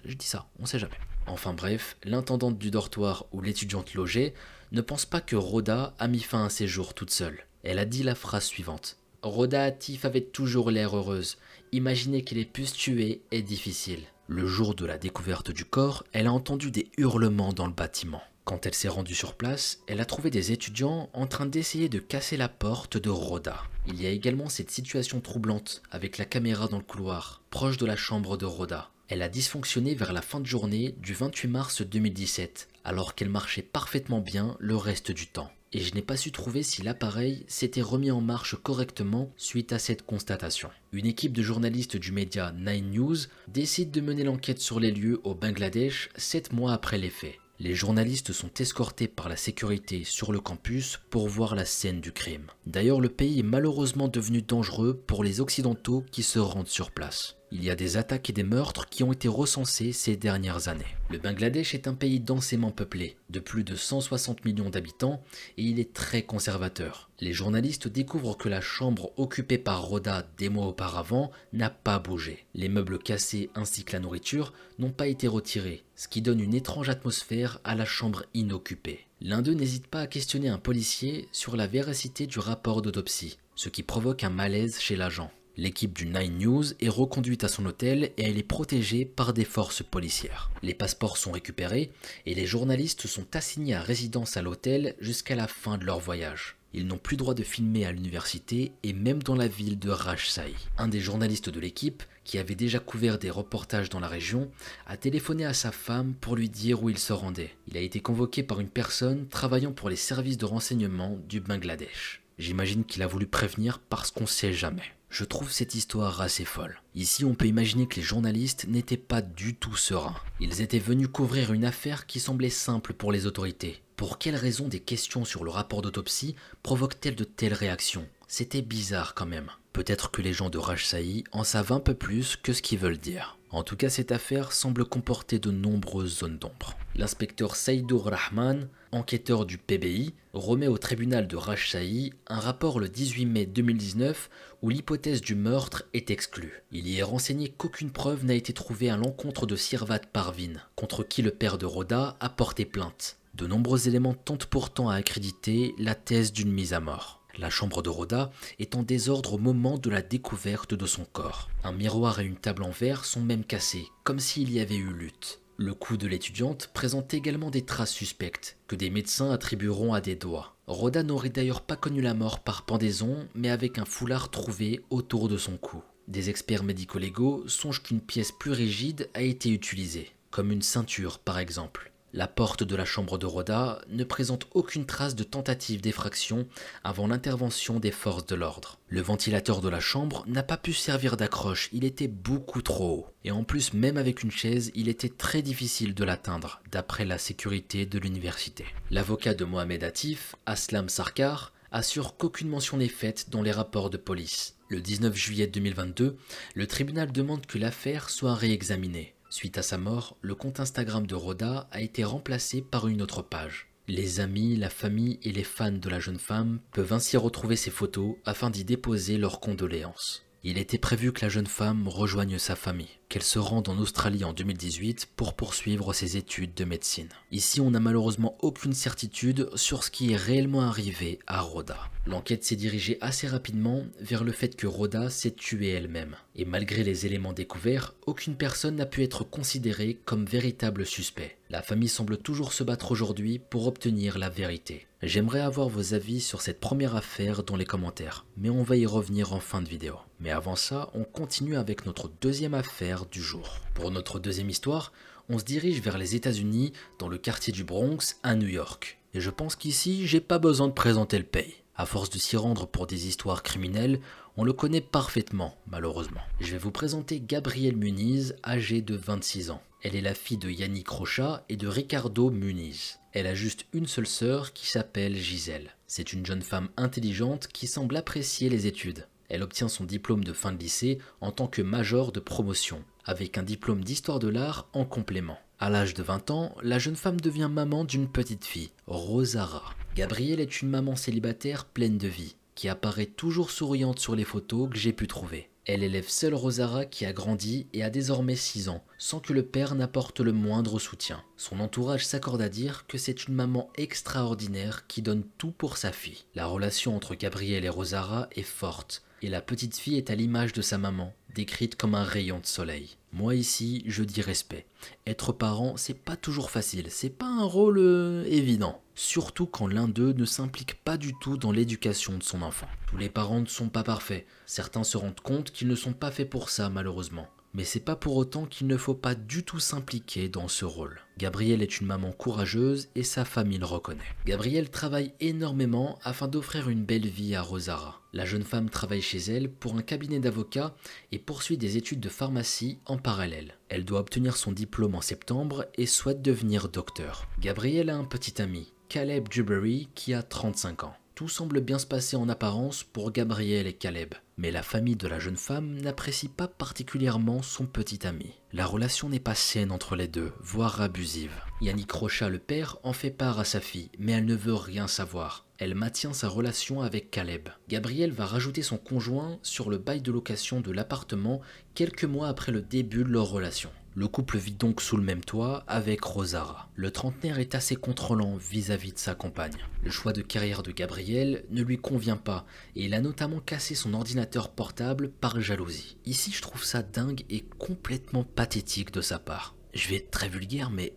je 0.06 0.14
dis 0.14 0.26
ça, 0.26 0.48
on 0.60 0.66
sait 0.66 0.80
jamais. 0.80 0.98
Enfin 1.28 1.54
bref, 1.54 1.98
l'intendante 2.04 2.58
du 2.58 2.72
dortoir 2.72 3.26
où 3.34 3.42
l'étudiante 3.42 3.94
logeait 3.94 4.34
ne 4.72 4.82
pense 4.82 5.06
pas 5.06 5.22
que 5.22 5.36
Rhoda 5.36 5.94
a 6.00 6.08
mis 6.08 6.22
fin 6.22 6.46
à 6.46 6.50
ses 6.50 6.68
jours 6.68 6.94
toute 6.94 7.12
seule. 7.12 7.46
Elle 7.64 7.80
a 7.80 7.86
dit 7.86 8.04
la 8.04 8.16
phrase 8.16 8.46
suivante. 8.46 8.98
Rhoda 9.22 9.64
Atif 9.64 10.06
avait 10.06 10.22
toujours 10.22 10.72
l'air 10.72 10.96
heureuse. 10.96 11.38
Imaginer 11.74 12.24
qu'elle 12.24 12.38
ait 12.38 12.46
pu 12.46 12.66
se 12.66 12.74
tuer 12.74 13.22
est 13.32 13.42
difficile. 13.42 14.04
Le 14.32 14.46
jour 14.46 14.76
de 14.76 14.86
la 14.86 15.00
découverte 15.00 15.50
du 15.50 15.66
corps, 15.66 16.04
elle 16.14 16.28
a 16.28 16.32
entendu 16.32 16.70
des 16.70 16.92
hurlements 16.98 17.52
dans 17.52 17.66
le 17.66 17.74
bâtiment. 17.74 18.22
Quand 18.44 18.68
elle 18.68 18.76
s'est 18.76 18.88
rendue 18.88 19.16
sur 19.16 19.34
place, 19.34 19.80
elle 19.88 20.00
a 20.00 20.06
trouvé 20.06 20.30
des 20.30 20.52
étudiants 20.52 21.10
en 21.14 21.26
train 21.26 21.48
d'essayer 21.48 21.90
de 21.90 21.98
casser 21.98 22.38
la 22.38 22.48
porte 22.48 22.96
de 22.96 23.10
Rhoda. 23.10 23.64
Il 23.88 24.00
y 24.00 24.06
a 24.06 24.12
également 24.12 24.48
cette 24.48 24.70
situation 24.70 25.20
troublante 25.20 25.82
avec 25.90 26.20
la 26.20 26.26
caméra 26.26 26.68
dans 26.68 26.78
le 26.78 26.84
couloir, 26.84 27.42
proche 27.50 27.78
de 27.78 27.88
la 27.88 27.96
chambre 27.96 28.38
de 28.38 28.46
Rhoda. 28.46 28.92
Elle 29.08 29.24
a 29.24 29.30
dysfonctionné 29.30 29.96
vers 29.96 30.14
la 30.14 30.22
fin 30.22 30.40
de 30.40 30.46
journée 30.46 30.94
du 31.00 31.16
28 31.16 31.48
mars 31.48 31.82
2017, 31.82 32.68
alors 32.90 33.14
qu'elle 33.14 33.30
marchait 33.30 33.62
parfaitement 33.62 34.20
bien 34.20 34.58
le 34.60 34.76
reste 34.76 35.12
du 35.12 35.28
temps. 35.28 35.52
Et 35.74 35.80
je 35.82 35.94
n'ai 35.94 36.02
pas 36.02 36.18
su 36.18 36.32
trouver 36.32 36.64
si 36.64 36.82
l'appareil 36.82 37.46
s'était 37.48 37.84
remis 37.84 38.10
en 38.10 38.20
marche 38.20 38.56
correctement 38.56 39.32
suite 39.38 39.74
à 39.74 39.78
cette 39.78 40.04
constatation. 40.04 40.72
Une 40.92 41.06
équipe 41.06 41.34
de 41.34 41.44
journalistes 41.44 41.98
du 41.98 42.12
média 42.12 42.52
Nine 42.58 42.90
News 42.90 43.16
décide 43.48 43.92
de 43.92 44.02
mener 44.02 44.24
l'enquête 44.24 44.60
sur 44.60 44.80
les 44.80 44.90
lieux 44.90 45.22
au 45.24 45.36
Bangladesh 45.36 46.10
7 46.16 46.52
mois 46.52 46.74
après 46.74 46.98
les 46.98 47.12
faits. 47.12 47.38
Les 47.60 47.76
journalistes 47.76 48.34
sont 48.34 48.52
escortés 48.58 49.08
par 49.08 49.30
la 49.30 49.36
sécurité 49.36 50.04
sur 50.04 50.32
le 50.32 50.40
campus 50.40 51.00
pour 51.12 51.28
voir 51.28 51.54
la 51.54 51.66
scène 51.66 52.02
du 52.02 52.12
crime. 52.12 52.48
D'ailleurs, 52.66 53.02
le 53.02 53.10
pays 53.10 53.40
est 53.40 53.44
malheureusement 53.44 54.08
devenu 54.08 54.42
dangereux 54.42 55.00
pour 55.06 55.24
les 55.24 55.42
Occidentaux 55.42 56.04
qui 56.12 56.24
se 56.24 56.40
rendent 56.40 56.68
sur 56.68 56.90
place. 56.90 57.36
Il 57.52 57.64
y 57.64 57.72
a 57.72 57.76
des 57.76 57.98
attaques 57.98 58.30
et 58.30 58.34
des 58.34 58.44
meurtres 58.44 58.88
qui 58.88 59.04
ont 59.04 59.12
été 59.12 59.28
recensés 59.28 59.92
ces 59.92 60.16
dernières 60.16 60.68
années. 60.68 60.96
Le 61.10 61.18
Bangladesh 61.18 61.74
est 61.74 61.88
un 61.88 61.96
pays 61.96 62.20
densément 62.20 62.70
peuplé, 62.70 63.18
de 63.32 63.40
plus 63.40 63.64
de 63.64 63.76
160 63.76 64.46
millions 64.46 64.70
d'habitants, 64.70 65.24
et 65.58 65.64
il 65.64 65.80
est 65.80 65.92
très 65.92 66.22
conservateur. 66.22 67.10
Les 67.20 67.34
journalistes 67.34 67.88
découvrent 67.88 68.38
que 68.38 68.50
la 68.50 68.62
chambre 68.62 69.12
occupée 69.18 69.58
par 69.58 69.82
Rhoda 69.82 70.28
des 70.38 70.50
mois 70.50 70.68
auparavant 70.68 71.32
n'a 71.52 71.72
pas 71.72 71.98
bougé. 71.98 72.46
Les 72.54 72.70
meubles 72.70 73.00
cassés 73.00 73.50
ainsi 73.56 73.84
que 73.84 73.94
la 73.94 74.00
nourriture 74.00 74.54
n'ont 74.78 74.92
pas 74.92 75.08
été 75.08 75.28
retirés, 75.28 75.84
ce 75.96 76.08
qui 76.08 76.22
donne 76.22 76.40
une 76.40 76.54
étrange 76.54 76.90
atmosphère 76.90 77.60
à 77.64 77.74
la 77.74 77.86
chambre 77.86 78.26
inoccupée. 78.36 79.08
L'un 79.22 79.42
d'eux 79.42 79.54
n'hésite 79.54 79.88
pas 79.88 80.02
à 80.02 80.08
questionner 80.08 80.50
un 80.50 80.60
policier 80.60 81.28
sur 81.32 81.58
la 81.58 81.66
véracité 81.66 82.28
du 82.28 82.38
rapport 82.38 82.84
d'autopsie, 82.84 83.40
ce 83.56 83.70
qui 83.70 83.82
provoque 83.82 84.24
un 84.24 84.30
malaise 84.30 84.80
chez 84.80 84.96
l'agent. 84.96 85.32
L'équipe 85.60 85.92
du 85.92 86.06
Nine 86.06 86.38
News 86.38 86.64
est 86.80 86.88
reconduite 86.88 87.44
à 87.44 87.50
son 87.50 87.66
hôtel 87.66 88.12
et 88.16 88.24
elle 88.24 88.38
est 88.38 88.44
protégée 88.44 89.04
par 89.04 89.34
des 89.34 89.44
forces 89.44 89.84
policières. 89.84 90.50
Les 90.64 90.74
passeports 90.74 91.18
sont 91.18 91.34
récupérés 91.34 91.92
et 92.26 92.34
les 92.34 92.46
journalistes 92.46 93.08
sont 93.08 93.26
assignés 93.36 93.76
à 93.76 93.82
résidence 93.82 94.38
à 94.38 94.42
l'hôtel 94.42 94.96
jusqu'à 95.02 95.36
la 95.36 95.48
fin 95.48 95.78
de 95.78 95.84
leur 95.84 96.00
voyage. 96.00 96.56
Ils 96.74 96.88
n'ont 96.88 96.98
plus 96.98 97.18
droit 97.18 97.34
de 97.34 97.44
filmer 97.44 97.86
à 97.86 97.92
l'université 97.92 98.72
et 98.84 98.94
même 98.94 99.22
dans 99.22 99.36
la 99.36 99.50
ville 99.50 99.78
de 99.78 99.90
Rajshahi. 99.90 100.56
Un 100.78 100.88
des 100.88 101.02
journalistes 101.02 101.50
de 101.50 101.60
l'équipe, 101.60 102.04
qui 102.24 102.38
avait 102.38 102.56
déjà 102.56 102.80
couvert 102.80 103.20
des 103.20 103.30
reportages 103.30 103.90
dans 103.90 104.00
la 104.00 104.08
région, 104.08 104.50
a 104.88 104.96
téléphoné 104.96 105.44
à 105.44 105.54
sa 105.54 105.74
femme 105.74 106.14
pour 106.22 106.38
lui 106.38 106.48
dire 106.48 106.82
où 106.82 106.90
il 106.90 106.98
se 106.98 107.12
rendait. 107.12 107.54
Il 107.68 107.76
a 107.76 107.82
été 107.82 108.00
convoqué 108.00 108.44
par 108.44 108.62
une 108.62 108.70
personne 108.70 109.28
travaillant 109.28 109.74
pour 109.74 109.90
les 109.90 109.98
services 109.98 110.38
de 110.38 110.46
renseignement 110.46 111.18
du 111.28 111.42
Bangladesh. 111.42 112.22
J'imagine 112.38 112.86
qu'il 112.86 113.04
a 113.04 113.08
voulu 113.08 113.28
prévenir 113.28 113.80
parce 113.80 114.10
qu'on 114.10 114.26
sait 114.26 114.54
jamais. 114.54 114.94
Je 115.10 115.24
trouve 115.24 115.52
cette 115.52 115.74
histoire 115.74 116.22
assez 116.22 116.46
folle. 116.46 116.82
Ici, 116.94 117.26
on 117.26 117.34
peut 117.34 117.48
imaginer 117.48 117.88
que 117.88 117.96
les 117.96 118.04
journalistes 118.04 118.68
n'étaient 118.68 118.96
pas 118.96 119.22
du 119.22 119.56
tout 119.56 119.76
sereins. 119.76 120.16
Ils 120.40 120.62
étaient 120.62 120.78
venus 120.78 121.08
couvrir 121.12 121.52
une 121.52 121.66
affaire 121.66 122.06
qui 122.06 122.20
semblait 122.20 122.52
simple 122.52 122.94
pour 122.94 123.12
les 123.12 123.26
autorités. 123.26 123.82
Pour 123.96 124.20
quelle 124.20 124.36
raison 124.36 124.68
des 124.68 124.80
questions 124.80 125.26
sur 125.26 125.44
le 125.44 125.50
rapport 125.50 125.82
d'autopsie 125.82 126.36
provoquent-elles 126.62 127.16
de 127.16 127.24
telles 127.24 127.54
réactions? 127.54 128.08
C'était 128.28 128.62
bizarre 128.62 129.16
quand 129.16 129.26
même. 129.26 129.50
Peut-être 129.74 130.12
que 130.12 130.22
les 130.22 130.34
gens 130.34 130.52
de 130.52 130.60
Rajshahi 130.60 131.24
en 131.32 131.44
savent 131.44 131.72
un 131.72 131.80
peu 131.80 131.96
plus 131.96 132.36
que 132.36 132.54
ce 132.54 132.62
qu'ils 132.62 132.80
veulent 132.80 132.98
dire. 132.98 133.38
En 133.50 133.64
tout 133.64 133.76
cas, 133.76 133.90
cette 133.90 134.12
affaire 134.12 134.52
semble 134.52 134.86
comporter 134.86 135.40
de 135.40 135.50
nombreuses 135.50 136.20
zones 136.20 136.38
d'ombre. 136.38 136.78
L'inspecteur 137.00 137.56
Saïdour 137.56 138.08
Rahman, 138.08 138.68
enquêteur 138.92 139.46
du 139.46 139.58
PBI, 139.58 140.14
remet 140.34 140.68
au 140.68 140.78
tribunal 140.78 141.30
de 141.30 141.38
Rajshahi 141.38 142.12
un 142.28 142.42
rapport 142.42 142.78
le 142.78 142.90
18 142.90 143.26
mai 143.26 143.46
2019 143.46 144.30
où 144.62 144.70
l'hypothèse 144.70 145.22
du 145.22 145.34
meurtre 145.34 145.86
est 145.94 146.12
exclue. 146.12 146.62
Il 146.74 146.90
y 146.90 146.98
est 146.98 147.04
renseigné 147.04 147.54
qu'aucune 147.58 147.92
preuve 147.92 148.26
n'a 148.26 148.34
été 148.34 148.52
trouvée 148.52 148.90
à 148.90 148.98
l'encontre 148.98 149.46
de 149.46 149.56
Sirvat 149.56 150.00
Parvin, 150.12 150.56
contre 150.76 151.06
qui 151.06 151.22
le 151.22 151.32
père 151.32 151.58
de 151.58 151.66
Rhoda 151.66 152.18
a 152.20 152.28
porté 152.28 152.66
plainte. 152.66 153.16
De 153.34 153.48
nombreux 153.48 153.88
éléments 153.88 154.14
tentent 154.14 154.48
pourtant 154.48 154.90
à 154.90 154.96
accréditer 154.96 155.76
la 155.78 155.96
thèse 155.96 156.34
d'une 156.34 156.52
mise 156.52 156.74
à 156.74 156.82
mort. 156.82 157.22
La 157.38 157.50
chambre 157.50 157.82
de 157.82 157.88
Rhoda 157.88 158.30
est 158.60 158.76
en 158.76 158.84
désordre 158.84 159.36
au 159.36 159.38
moment 159.38 159.78
de 159.78 159.90
la 159.90 160.02
découverte 160.02 160.74
de 160.74 160.86
son 160.86 161.06
corps. 161.06 161.48
Un 161.64 161.72
miroir 161.72 162.20
et 162.20 162.26
une 162.26 162.36
table 162.36 162.64
en 162.64 162.72
verre 162.72 163.06
sont 163.06 163.22
même 163.22 163.46
cassés, 163.46 163.88
comme 164.04 164.20
s'il 164.20 164.52
y 164.52 164.60
avait 164.60 164.76
eu 164.76 164.92
lutte. 164.92 165.40
Le 165.62 165.74
cou 165.74 165.98
de 165.98 166.08
l'étudiante 166.08 166.70
présente 166.74 167.14
également 167.14 167.50
des 167.50 167.66
traces 167.66 167.92
suspectes, 167.92 168.56
que 168.70 168.78
des 168.78 168.90
médecins 168.90 169.32
attribueront 169.32 169.94
à 169.94 170.00
des 170.00 170.16
doigts. 170.16 170.56
Rhoda 170.68 171.04
n'aurait 171.04 171.28
d'ailleurs 171.28 171.60
pas 171.60 171.76
connu 171.76 172.00
la 172.00 172.14
mort 172.14 172.40
par 172.40 172.66
pendaison, 172.66 173.28
mais 173.36 173.50
avec 173.50 173.78
un 173.78 173.84
foulard 173.84 174.32
trouvé 174.32 174.80
autour 174.90 175.28
de 175.28 175.36
son 175.36 175.58
cou. 175.58 175.84
Des 176.08 176.30
experts 176.30 176.64
médico-légaux 176.64 177.44
songent 177.48 177.84
qu'une 177.84 178.00
pièce 178.00 178.32
plus 178.32 178.54
rigide 178.54 179.10
a 179.14 179.22
été 179.22 179.50
utilisée, 179.50 180.14
comme 180.32 180.54
une 180.54 180.62
ceinture 180.62 181.20
par 181.20 181.38
exemple. 181.38 181.89
La 182.12 182.28
porte 182.28 182.64
de 182.64 182.76
la 182.76 182.86
chambre 182.86 183.20
de 183.20 183.28
Rhoda 183.28 183.82
ne 183.88 184.04
présente 184.04 184.48
aucune 184.56 184.88
trace 184.88 185.16
de 185.16 185.24
tentative 185.24 185.82
d'effraction 185.82 186.48
avant 186.84 187.06
l'intervention 187.06 187.80
des 187.80 187.92
forces 187.92 188.26
de 188.26 188.34
l'ordre. 188.34 188.80
Le 188.88 189.02
ventilateur 189.02 189.62
de 189.62 189.70
la 189.70 189.80
chambre 189.80 190.24
n'a 190.28 190.42
pas 190.42 190.58
pu 190.58 190.74
servir 190.74 191.18
d'accroche, 191.18 191.70
il 191.72 191.86
était 191.86 192.08
beaucoup 192.08 192.64
trop 192.64 192.90
haut. 192.90 193.08
Et 193.24 193.30
en 193.30 193.44
plus, 193.44 193.74
même 193.74 193.98
avec 193.98 194.24
une 194.24 194.32
chaise, 194.32 194.72
il 194.74 194.90
était 194.90 195.10
très 195.10 195.44
difficile 195.44 195.94
de 195.94 196.04
l'atteindre, 196.04 196.62
d'après 196.72 197.06
la 197.06 197.20
sécurité 197.20 197.86
de 197.86 198.00
l'université. 198.00 198.66
L'avocat 198.90 199.36
de 199.36 199.46
Mohamed 199.46 199.84
Atif, 199.84 200.36
Aslam 200.48 200.90
Sarkar, 200.90 201.54
assure 201.72 202.18
qu'aucune 202.18 202.50
mention 202.50 202.78
n'est 202.78 202.88
faite 202.88 203.30
dans 203.30 203.44
les 203.44 203.52
rapports 203.52 203.92
de 203.92 203.98
police. 203.98 204.56
Le 204.68 204.82
19 204.82 205.16
juillet 205.16 205.46
2022, 205.46 206.18
le 206.56 206.68
tribunal 206.68 207.12
demande 207.12 207.46
que 207.46 207.60
l'affaire 207.60 208.10
soit 208.10 208.34
réexaminée. 208.34 209.14
Suite 209.32 209.60
à 209.60 209.62
sa 209.62 209.78
mort, 209.78 210.18
le 210.22 210.34
compte 210.34 210.60
Instagram 210.60 211.06
de 211.06 211.14
Rhoda 211.14 211.68
a 211.72 211.82
été 211.82 212.04
remplacé 212.04 212.64
par 212.64 212.88
une 212.88 213.04
autre 213.04 213.22
page. 213.22 213.68
Les 213.88 214.20
amis, 214.20 214.56
la 214.56 214.72
famille 214.72 215.20
et 215.22 215.32
les 215.32 215.44
fans 215.44 215.72
de 215.72 215.90
la 215.90 216.00
jeune 216.00 216.18
femme 216.18 216.60
peuvent 216.72 216.94
ainsi 216.94 217.16
retrouver 217.16 217.56
ses 217.56 217.70
photos 217.70 218.16
afin 218.26 218.50
d'y 218.50 218.64
déposer 218.64 219.20
leurs 219.20 219.40
condoléances. 219.40 220.26
Il 220.44 220.58
était 220.58 220.80
prévu 220.80 221.12
que 221.12 221.24
la 221.24 221.30
jeune 221.30 221.48
femme 221.48 221.88
rejoigne 221.88 222.40
sa 222.40 222.56
famille, 222.56 223.00
qu'elle 223.08 223.24
se 223.24 223.38
rende 223.38 223.70
en 223.70 223.78
Australie 223.78 224.24
en 224.24 224.34
2018 224.34 225.10
pour 225.16 225.36
poursuivre 225.36 225.94
ses 225.94 226.18
études 226.18 226.56
de 226.56 226.66
médecine. 226.66 227.10
Ici, 227.32 227.62
on 227.62 227.72
n'a 227.72 227.80
malheureusement 227.80 228.36
aucune 228.42 228.74
certitude 228.74 229.50
sur 229.56 229.84
ce 229.84 229.92
qui 229.92 230.14
est 230.14 230.18
réellement 230.18 230.62
arrivé 230.62 231.20
à 231.28 231.42
Rhoda. 231.42 231.78
L'enquête 232.10 232.44
s'est 232.44 232.56
dirigée 232.56 232.98
assez 233.02 233.28
rapidement 233.28 233.84
vers 234.00 234.24
le 234.24 234.32
fait 234.32 234.56
que 234.56 234.66
Rhoda 234.66 235.12
s'est 235.12 235.30
tuée 235.30 235.70
elle-même. 235.70 236.16
Et 236.36 236.44
malgré 236.44 236.84
les 236.84 237.06
éléments 237.06 237.34
découverts, 237.34 237.94
aucune 238.08 238.34
personne 238.34 238.78
n'a 238.78 238.88
pu 238.88 239.04
être 239.04 239.24
considérée 239.24 240.00
comme 240.06 240.26
véritable 240.26 240.88
suspect. 240.88 241.38
La 241.52 241.62
famille 241.62 241.88
semble 241.88 242.18
toujours 242.18 242.52
se 242.52 242.64
battre 242.64 242.92
aujourd'hui 242.92 243.38
pour 243.38 243.68
obtenir 243.68 244.18
la 244.18 244.30
vérité. 244.30 244.88
J'aimerais 245.04 245.42
avoir 245.42 245.70
vos 245.70 245.94
avis 245.94 246.20
sur 246.20 246.42
cette 246.42 246.60
première 246.60 246.96
affaire 246.96 247.44
dans 247.44 247.56
les 247.56 247.66
commentaires, 247.66 248.26
mais 248.38 248.50
on 248.50 248.64
va 248.64 248.76
y 248.76 248.88
revenir 248.88 249.34
en 249.34 249.40
fin 249.40 249.62
de 249.62 249.70
vidéo. 249.70 249.94
Mais 250.20 250.32
avant 250.32 250.56
ça, 250.56 250.90
on 250.96 251.04
continue 251.04 251.58
avec 251.58 251.86
notre 251.86 252.10
deuxième 252.22 252.56
affaire 252.56 253.06
du 253.06 253.22
jour. 253.22 253.60
Pour 253.76 253.92
notre 253.92 254.18
deuxième 254.18 254.50
histoire, 254.50 254.94
on 255.30 255.38
se 255.38 255.46
dirige 255.46 255.80
vers 255.80 256.00
les 256.00 256.16
États-Unis, 256.16 256.74
dans 256.98 257.08
le 257.08 257.20
quartier 257.20 257.54
du 257.54 257.64
Bronx, 257.64 258.18
à 258.24 258.34
New 258.34 258.48
York. 258.48 258.98
Et 259.14 259.22
je 259.22 259.30
pense 259.30 259.56
qu'ici, 259.56 260.08
j'ai 260.08 260.22
pas 260.22 260.40
besoin 260.40 260.68
de 260.68 260.74
présenter 260.74 261.20
le 261.20 261.24
pays. 261.24 261.59
À 261.80 261.86
force 261.86 262.10
de 262.10 262.18
s'y 262.18 262.36
rendre 262.36 262.68
pour 262.68 262.88
des 262.88 263.08
histoires 263.08 263.42
criminelles, 263.42 264.02
on 264.36 264.44
le 264.44 264.52
connaît 264.52 264.82
parfaitement, 264.82 265.56
malheureusement. 265.66 266.20
Je 266.42 266.52
vais 266.52 266.58
vous 266.58 266.72
présenter 266.72 267.22
Gabrielle 267.22 267.78
Muniz, 267.78 268.36
âgée 268.46 268.82
de 268.82 268.98
26 268.98 269.50
ans. 269.52 269.62
Elle 269.82 269.96
est 269.96 270.02
la 270.02 270.14
fille 270.14 270.36
de 270.36 270.50
Yannick 270.50 270.90
Rocha 270.90 271.46
et 271.48 271.56
de 271.56 271.70
Ricardo 271.70 272.32
Muniz. 272.32 273.00
Elle 273.14 273.28
a 273.28 273.34
juste 273.34 273.66
une 273.72 273.88
seule 273.88 274.08
sœur 274.08 274.52
qui 274.52 274.68
s'appelle 274.68 275.16
Gisèle. 275.16 275.74
C'est 275.88 276.12
une 276.12 276.26
jeune 276.26 276.42
femme 276.42 276.68
intelligente 276.76 277.48
qui 277.48 277.66
semble 277.66 277.96
apprécier 277.96 278.50
les 278.50 278.68
études. 278.68 279.08
Elle 279.30 279.42
obtient 279.42 279.70
son 279.70 279.86
diplôme 279.86 280.26
de 280.26 280.34
fin 280.34 280.52
de 280.52 280.60
lycée 280.60 280.98
en 281.22 281.32
tant 281.32 281.48
que 281.48 281.62
major 281.62 282.12
de 282.12 282.20
promotion, 282.20 282.84
avec 283.06 283.38
un 283.38 283.44
diplôme 283.44 283.86
d'histoire 283.86 284.20
de 284.20 284.28
l'art 284.28 284.68
en 284.74 284.84
complément. 284.84 285.40
À 285.62 285.70
l'âge 285.70 285.94
de 285.94 286.04
20 286.04 286.32
ans, 286.32 286.56
la 286.64 286.80
jeune 286.80 286.96
femme 286.96 287.20
devient 287.20 287.50
maman 287.52 287.84
d'une 287.84 288.08
petite 288.08 288.46
fille, 288.46 288.70
Rosara. 288.88 289.76
Gabrielle 289.94 290.40
est 290.40 290.62
une 290.62 290.70
maman 290.70 290.96
célibataire 290.96 291.66
pleine 291.66 291.98
de 291.98 292.08
vie, 292.08 292.38
qui 292.56 292.70
apparaît 292.70 293.08
toujours 293.08 293.52
souriante 293.52 294.00
sur 294.00 294.16
les 294.16 294.24
photos 294.24 294.70
que 294.70 294.78
j'ai 294.78 294.94
pu 294.94 295.06
trouver. 295.06 295.50
Elle 295.66 295.84
élève 295.84 296.08
seule 296.08 296.34
Rosara 296.34 296.86
qui 296.86 297.06
a 297.06 297.12
grandi 297.12 297.68
et 297.74 297.84
a 297.84 297.90
désormais 297.90 298.38
6 298.38 298.70
ans, 298.70 298.86
sans 298.98 299.20
que 299.20 299.34
le 299.34 299.44
père 299.44 299.76
n'apporte 299.76 300.22
le 300.22 300.32
moindre 300.32 300.80
soutien. 300.80 301.22
Son 301.36 301.60
entourage 301.60 302.06
s'accorde 302.06 302.42
à 302.42 302.48
dire 302.48 302.86
que 302.88 302.98
c'est 302.98 303.28
une 303.28 303.36
maman 303.36 303.70
extraordinaire 303.76 304.88
qui 304.88 305.02
donne 305.02 305.26
tout 305.38 305.52
pour 305.52 305.76
sa 305.76 305.92
fille. 305.92 306.24
La 306.36 306.46
relation 306.46 306.96
entre 306.96 307.16
Gabrielle 307.16 307.66
et 307.66 307.70
Rosara 307.70 308.30
est 308.32 308.44
forte, 308.44 309.04
et 309.22 309.30
la 309.30 309.42
petite 309.42 309.76
fille 309.76 309.98
est 309.98 310.10
à 310.10 310.16
l'image 310.16 310.54
de 310.54 310.62
sa 310.62 310.78
maman, 310.78 311.14
décrite 311.36 311.76
comme 311.76 311.96
un 311.96 312.04
rayon 312.04 312.40
de 312.40 312.46
soleil. 312.46 312.98
Moi 313.12 313.36
ici, 313.36 313.84
je 313.86 314.04
dis 314.04 314.22
respect. 314.22 314.66
Être 315.08 315.34
parent, 315.34 315.76
c'est 315.78 315.98
pas 315.98 316.16
toujours 316.16 316.52
facile, 316.52 316.88
c'est 316.90 317.10
pas 317.10 317.26
un 317.26 317.44
rôle 317.44 317.80
euh, 317.80 318.24
évident. 318.26 318.82
Surtout 318.96 319.46
quand 319.46 319.68
l'un 319.68 319.88
d'eux 319.88 320.14
ne 320.14 320.26
s'implique 320.26 320.84
pas 320.84 320.98
du 320.98 321.14
tout 321.20 321.38
dans 321.38 321.52
l'éducation 321.52 322.18
de 322.18 322.24
son 322.24 322.42
enfant. 322.42 322.68
Tous 322.88 322.98
les 322.98 323.10
parents 323.10 323.42
ne 323.42 323.46
sont 323.46 323.70
pas 323.70 323.84
parfaits. 323.84 324.26
Certains 324.46 324.84
se 324.84 324.98
rendent 324.98 325.22
compte 325.22 325.52
qu'ils 325.52 325.68
ne 325.68 325.76
sont 325.76 325.94
pas 325.94 326.12
faits 326.12 326.30
pour 326.30 326.50
ça, 326.50 326.70
malheureusement 326.70 327.28
mais 327.54 327.64
c'est 327.64 327.80
pas 327.80 327.96
pour 327.96 328.16
autant 328.16 328.46
qu'il 328.46 328.68
ne 328.68 328.78
faut 328.78 328.94
pas 328.94 329.16
du 329.16 329.44
tout 329.44 329.60
s'impliquer 329.60 330.30
dans 330.30 330.48
ce 330.48 330.66
rôle. 330.66 331.02
Gabrielle 331.18 331.62
est 331.62 331.80
une 331.80 331.88
maman 331.88 332.12
courageuse 332.12 332.90
et 332.96 333.04
sa 333.04 333.26
famille 333.26 333.58
le 333.58 333.66
reconnaît. 333.66 334.04
Gabrielle 334.26 334.70
travaille 334.70 335.14
énormément 335.20 335.98
afin 336.04 336.28
d'offrir 336.28 336.70
une 336.70 336.84
belle 336.84 337.08
vie 337.08 337.36
à 337.36 337.42
Rosara. 337.42 337.99
La 338.12 338.26
jeune 338.26 338.44
femme 338.44 338.70
travaille 338.70 339.02
chez 339.02 339.20
elle 339.20 339.52
pour 339.52 339.76
un 339.76 339.84
cabinet 339.84 340.20
d'avocats 340.20 340.76
et 341.12 341.20
poursuit 341.20 341.58
des 341.58 341.78
études 341.78 342.00
de 342.00 342.10
pharmacie 342.10 342.80
en 342.86 342.98
parallèle. 342.98 343.58
Elle 343.70 343.86
doit 343.86 344.00
obtenir 344.00 344.36
son 344.36 344.52
diplôme 344.52 344.96
en 344.96 345.02
septembre 345.02 345.68
et 345.76 345.86
souhaite 345.86 346.22
devenir 346.22 346.70
docteur. 346.70 347.28
Gabrielle 347.40 347.92
a 347.92 347.96
un 347.96 348.06
petit 348.06 348.42
ami, 348.42 348.74
Caleb 348.88 349.30
Dewberry, 349.30 349.90
qui 349.94 350.16
a 350.16 350.24
35 350.24 350.86
ans. 350.86 350.96
Tout 351.20 351.28
semble 351.28 351.60
bien 351.60 351.80
se 351.80 351.86
passer 351.86 352.16
en 352.16 352.30
apparence 352.30 352.86
pour 352.86 353.12
Gabriel 353.12 353.68
et 353.68 353.74
Caleb, 353.74 354.14
mais 354.38 354.52
la 354.52 354.64
famille 354.64 354.96
de 354.96 355.06
la 355.06 355.20
jeune 355.20 355.36
femme 355.36 355.78
n'apprécie 355.82 356.30
pas 356.30 356.48
particulièrement 356.48 357.42
son 357.42 357.66
petit 357.66 358.08
ami. 358.08 358.40
La 358.54 358.66
relation 358.66 359.10
n'est 359.10 359.20
pas 359.20 359.36
saine 359.36 359.74
entre 359.74 359.98
les 359.98 360.08
deux, 360.08 360.32
voire 360.40 360.80
abusive. 360.80 361.36
Yannick 361.60 361.92
Rocha, 361.92 362.30
le 362.30 362.40
père, 362.40 362.78
en 362.84 362.94
fait 362.94 363.12
part 363.12 363.38
à 363.38 363.44
sa 363.44 363.60
fille, 363.60 363.90
mais 364.00 364.14
elle 364.14 364.24
ne 364.24 364.34
veut 364.34 364.54
rien 364.54 364.88
savoir. 364.88 365.46
Elle 365.58 365.76
maintient 365.76 366.14
sa 366.14 366.30
relation 366.30 366.80
avec 366.84 367.12
Caleb. 367.12 367.50
Gabriel 367.68 368.14
va 368.14 368.26
rajouter 368.26 368.62
son 368.62 368.78
conjoint 368.78 369.40
sur 369.44 369.70
le 369.70 369.78
bail 369.78 370.02
de 370.02 370.14
location 370.14 370.62
de 370.62 370.72
l'appartement 370.72 371.42
quelques 371.76 372.06
mois 372.06 372.30
après 372.30 372.54
le 372.54 372.62
début 372.62 373.04
de 373.04 373.10
leur 373.10 373.28
relation. 373.28 373.72
Le 373.96 374.08
couple 374.08 374.38
vit 374.38 374.54
donc 374.54 374.82
sous 374.82 374.98
le 374.98 375.04
même 375.04 375.24
toit 375.24 375.64
avec 375.68 376.04
Rosara. 376.04 376.70
Le 376.76 376.92
trentenaire 376.92 377.40
est 377.40 377.56
assez 377.56 377.76
contrôlant 377.76 378.36
vis-à-vis 378.38 378.94
de 378.94 379.00
sa 379.00 379.16
compagne. 379.16 379.58
Le 379.84 379.90
choix 379.90 380.14
de 380.14 380.22
carrière 380.22 380.62
de 380.62 380.72
Gabriel 380.72 381.44
ne 381.50 381.64
lui 381.64 381.78
convient 381.78 382.16
pas 382.18 382.46
et 382.76 382.86
il 382.86 382.94
a 382.94 383.02
notamment 383.02 383.40
cassé 383.40 383.76
son 383.76 383.94
ordinateur 383.94 384.52
portable 384.52 385.10
par 385.10 385.42
jalousie. 385.42 385.98
Ici 386.06 386.32
je 386.32 386.42
trouve 386.42 386.64
ça 386.64 386.84
dingue 386.84 387.26
et 387.30 387.44
complètement 387.58 388.24
pathétique 388.24 388.94
de 388.94 389.02
sa 389.02 389.18
part. 389.18 389.56
Je 389.74 389.88
vais 389.88 389.98
être 389.98 390.12
très 390.12 390.30
vulgaire, 390.30 390.72
mais 390.72 390.94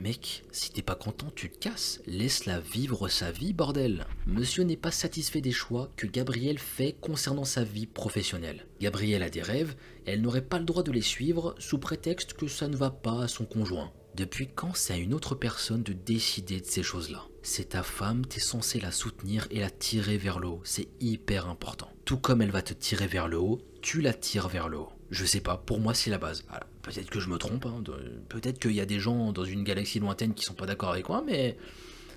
mec, 0.00 0.44
si 0.50 0.70
t'es 0.70 0.82
pas 0.82 0.94
content, 0.94 1.30
tu 1.34 1.50
te 1.50 1.58
casses. 1.58 2.00
Laisse-la 2.06 2.60
vivre 2.60 3.08
sa 3.08 3.30
vie, 3.30 3.52
bordel. 3.52 4.06
Monsieur 4.26 4.64
n'est 4.64 4.76
pas 4.76 4.90
satisfait 4.90 5.40
des 5.40 5.52
choix 5.52 5.90
que 5.96 6.06
Gabrielle 6.06 6.58
fait 6.58 6.96
concernant 7.00 7.44
sa 7.44 7.64
vie 7.64 7.86
professionnelle. 7.86 8.66
Gabrielle 8.80 9.22
a 9.22 9.30
des 9.30 9.42
rêves, 9.42 9.74
elle 10.06 10.22
n'aurait 10.22 10.42
pas 10.42 10.58
le 10.58 10.64
droit 10.64 10.82
de 10.82 10.92
les 10.92 11.02
suivre 11.02 11.54
sous 11.58 11.78
prétexte 11.78 12.34
que 12.34 12.48
ça 12.48 12.68
ne 12.68 12.76
va 12.76 12.90
pas 12.90 13.24
à 13.24 13.28
son 13.28 13.44
conjoint. 13.44 13.92
Depuis 14.14 14.48
quand 14.48 14.74
c'est 14.74 14.94
à 14.94 14.96
une 14.96 15.12
autre 15.12 15.34
personne 15.34 15.82
de 15.82 15.92
décider 15.92 16.60
de 16.60 16.66
ces 16.66 16.82
choses-là? 16.82 17.26
C'est 17.46 17.68
ta 17.68 17.82
femme, 17.82 18.24
t'es 18.24 18.40
censé 18.40 18.80
la 18.80 18.90
soutenir 18.90 19.46
et 19.50 19.60
la 19.60 19.68
tirer 19.68 20.16
vers 20.16 20.38
le 20.38 20.48
haut. 20.48 20.62
C'est 20.64 20.88
hyper 20.98 21.46
important. 21.46 21.92
Tout 22.06 22.16
comme 22.16 22.40
elle 22.40 22.50
va 22.50 22.62
te 22.62 22.72
tirer 22.72 23.06
vers 23.06 23.28
le 23.28 23.38
haut, 23.38 23.60
tu 23.82 24.00
la 24.00 24.14
tires 24.14 24.48
vers 24.48 24.66
le 24.66 24.78
haut. 24.78 24.88
Je 25.10 25.26
sais 25.26 25.42
pas, 25.42 25.58
pour 25.58 25.78
moi 25.78 25.92
c'est 25.92 26.08
la 26.08 26.16
base. 26.16 26.46
Peut-être 26.80 27.10
que 27.10 27.20
je 27.20 27.28
me 27.28 27.36
trompe, 27.36 27.66
hein, 27.66 27.84
peut-être 28.30 28.58
qu'il 28.58 28.72
y 28.72 28.80
a 28.80 28.86
des 28.86 28.98
gens 28.98 29.30
dans 29.32 29.44
une 29.44 29.62
galaxie 29.62 30.00
lointaine 30.00 30.32
qui 30.32 30.42
sont 30.42 30.54
pas 30.54 30.64
d'accord 30.64 30.88
avec 30.88 31.06
moi, 31.10 31.22
mais 31.24 31.58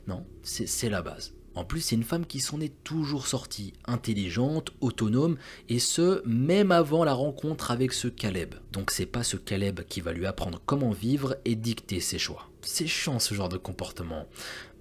non, 0.08 0.26
c'est 0.44 0.90
la 0.90 1.02
base. 1.02 1.34
En 1.58 1.66
plus, 1.66 1.82
c'est 1.82 1.96
une 1.96 2.04
femme 2.04 2.28
qui 2.28 2.40
s'en 2.40 2.62
est 2.62 2.84
toujours 2.84 3.26
sortie, 3.26 3.74
intelligente, 3.86 4.74
autonome, 4.80 5.38
et 5.70 5.80
ce, 5.80 6.22
même 6.24 6.72
avant 6.72 7.04
la 7.04 7.16
rencontre 7.16 7.72
avec 7.72 7.94
ce 7.94 8.08
Caleb. 8.08 8.54
Donc 8.72 8.92
c'est 8.92 9.08
pas 9.08 9.24
ce 9.24 9.38
Caleb 9.38 9.82
qui 9.90 10.00
va 10.00 10.14
lui 10.14 10.28
apprendre 10.28 10.62
comment 10.68 10.92
vivre 10.92 11.36
et 11.46 11.56
dicter 11.56 12.00
ses 12.00 12.20
choix. 12.20 12.52
C'est 12.62 12.86
chiant 12.86 13.18
ce 13.18 13.34
genre 13.34 13.50
de 13.50 13.58
comportement. 13.58 14.28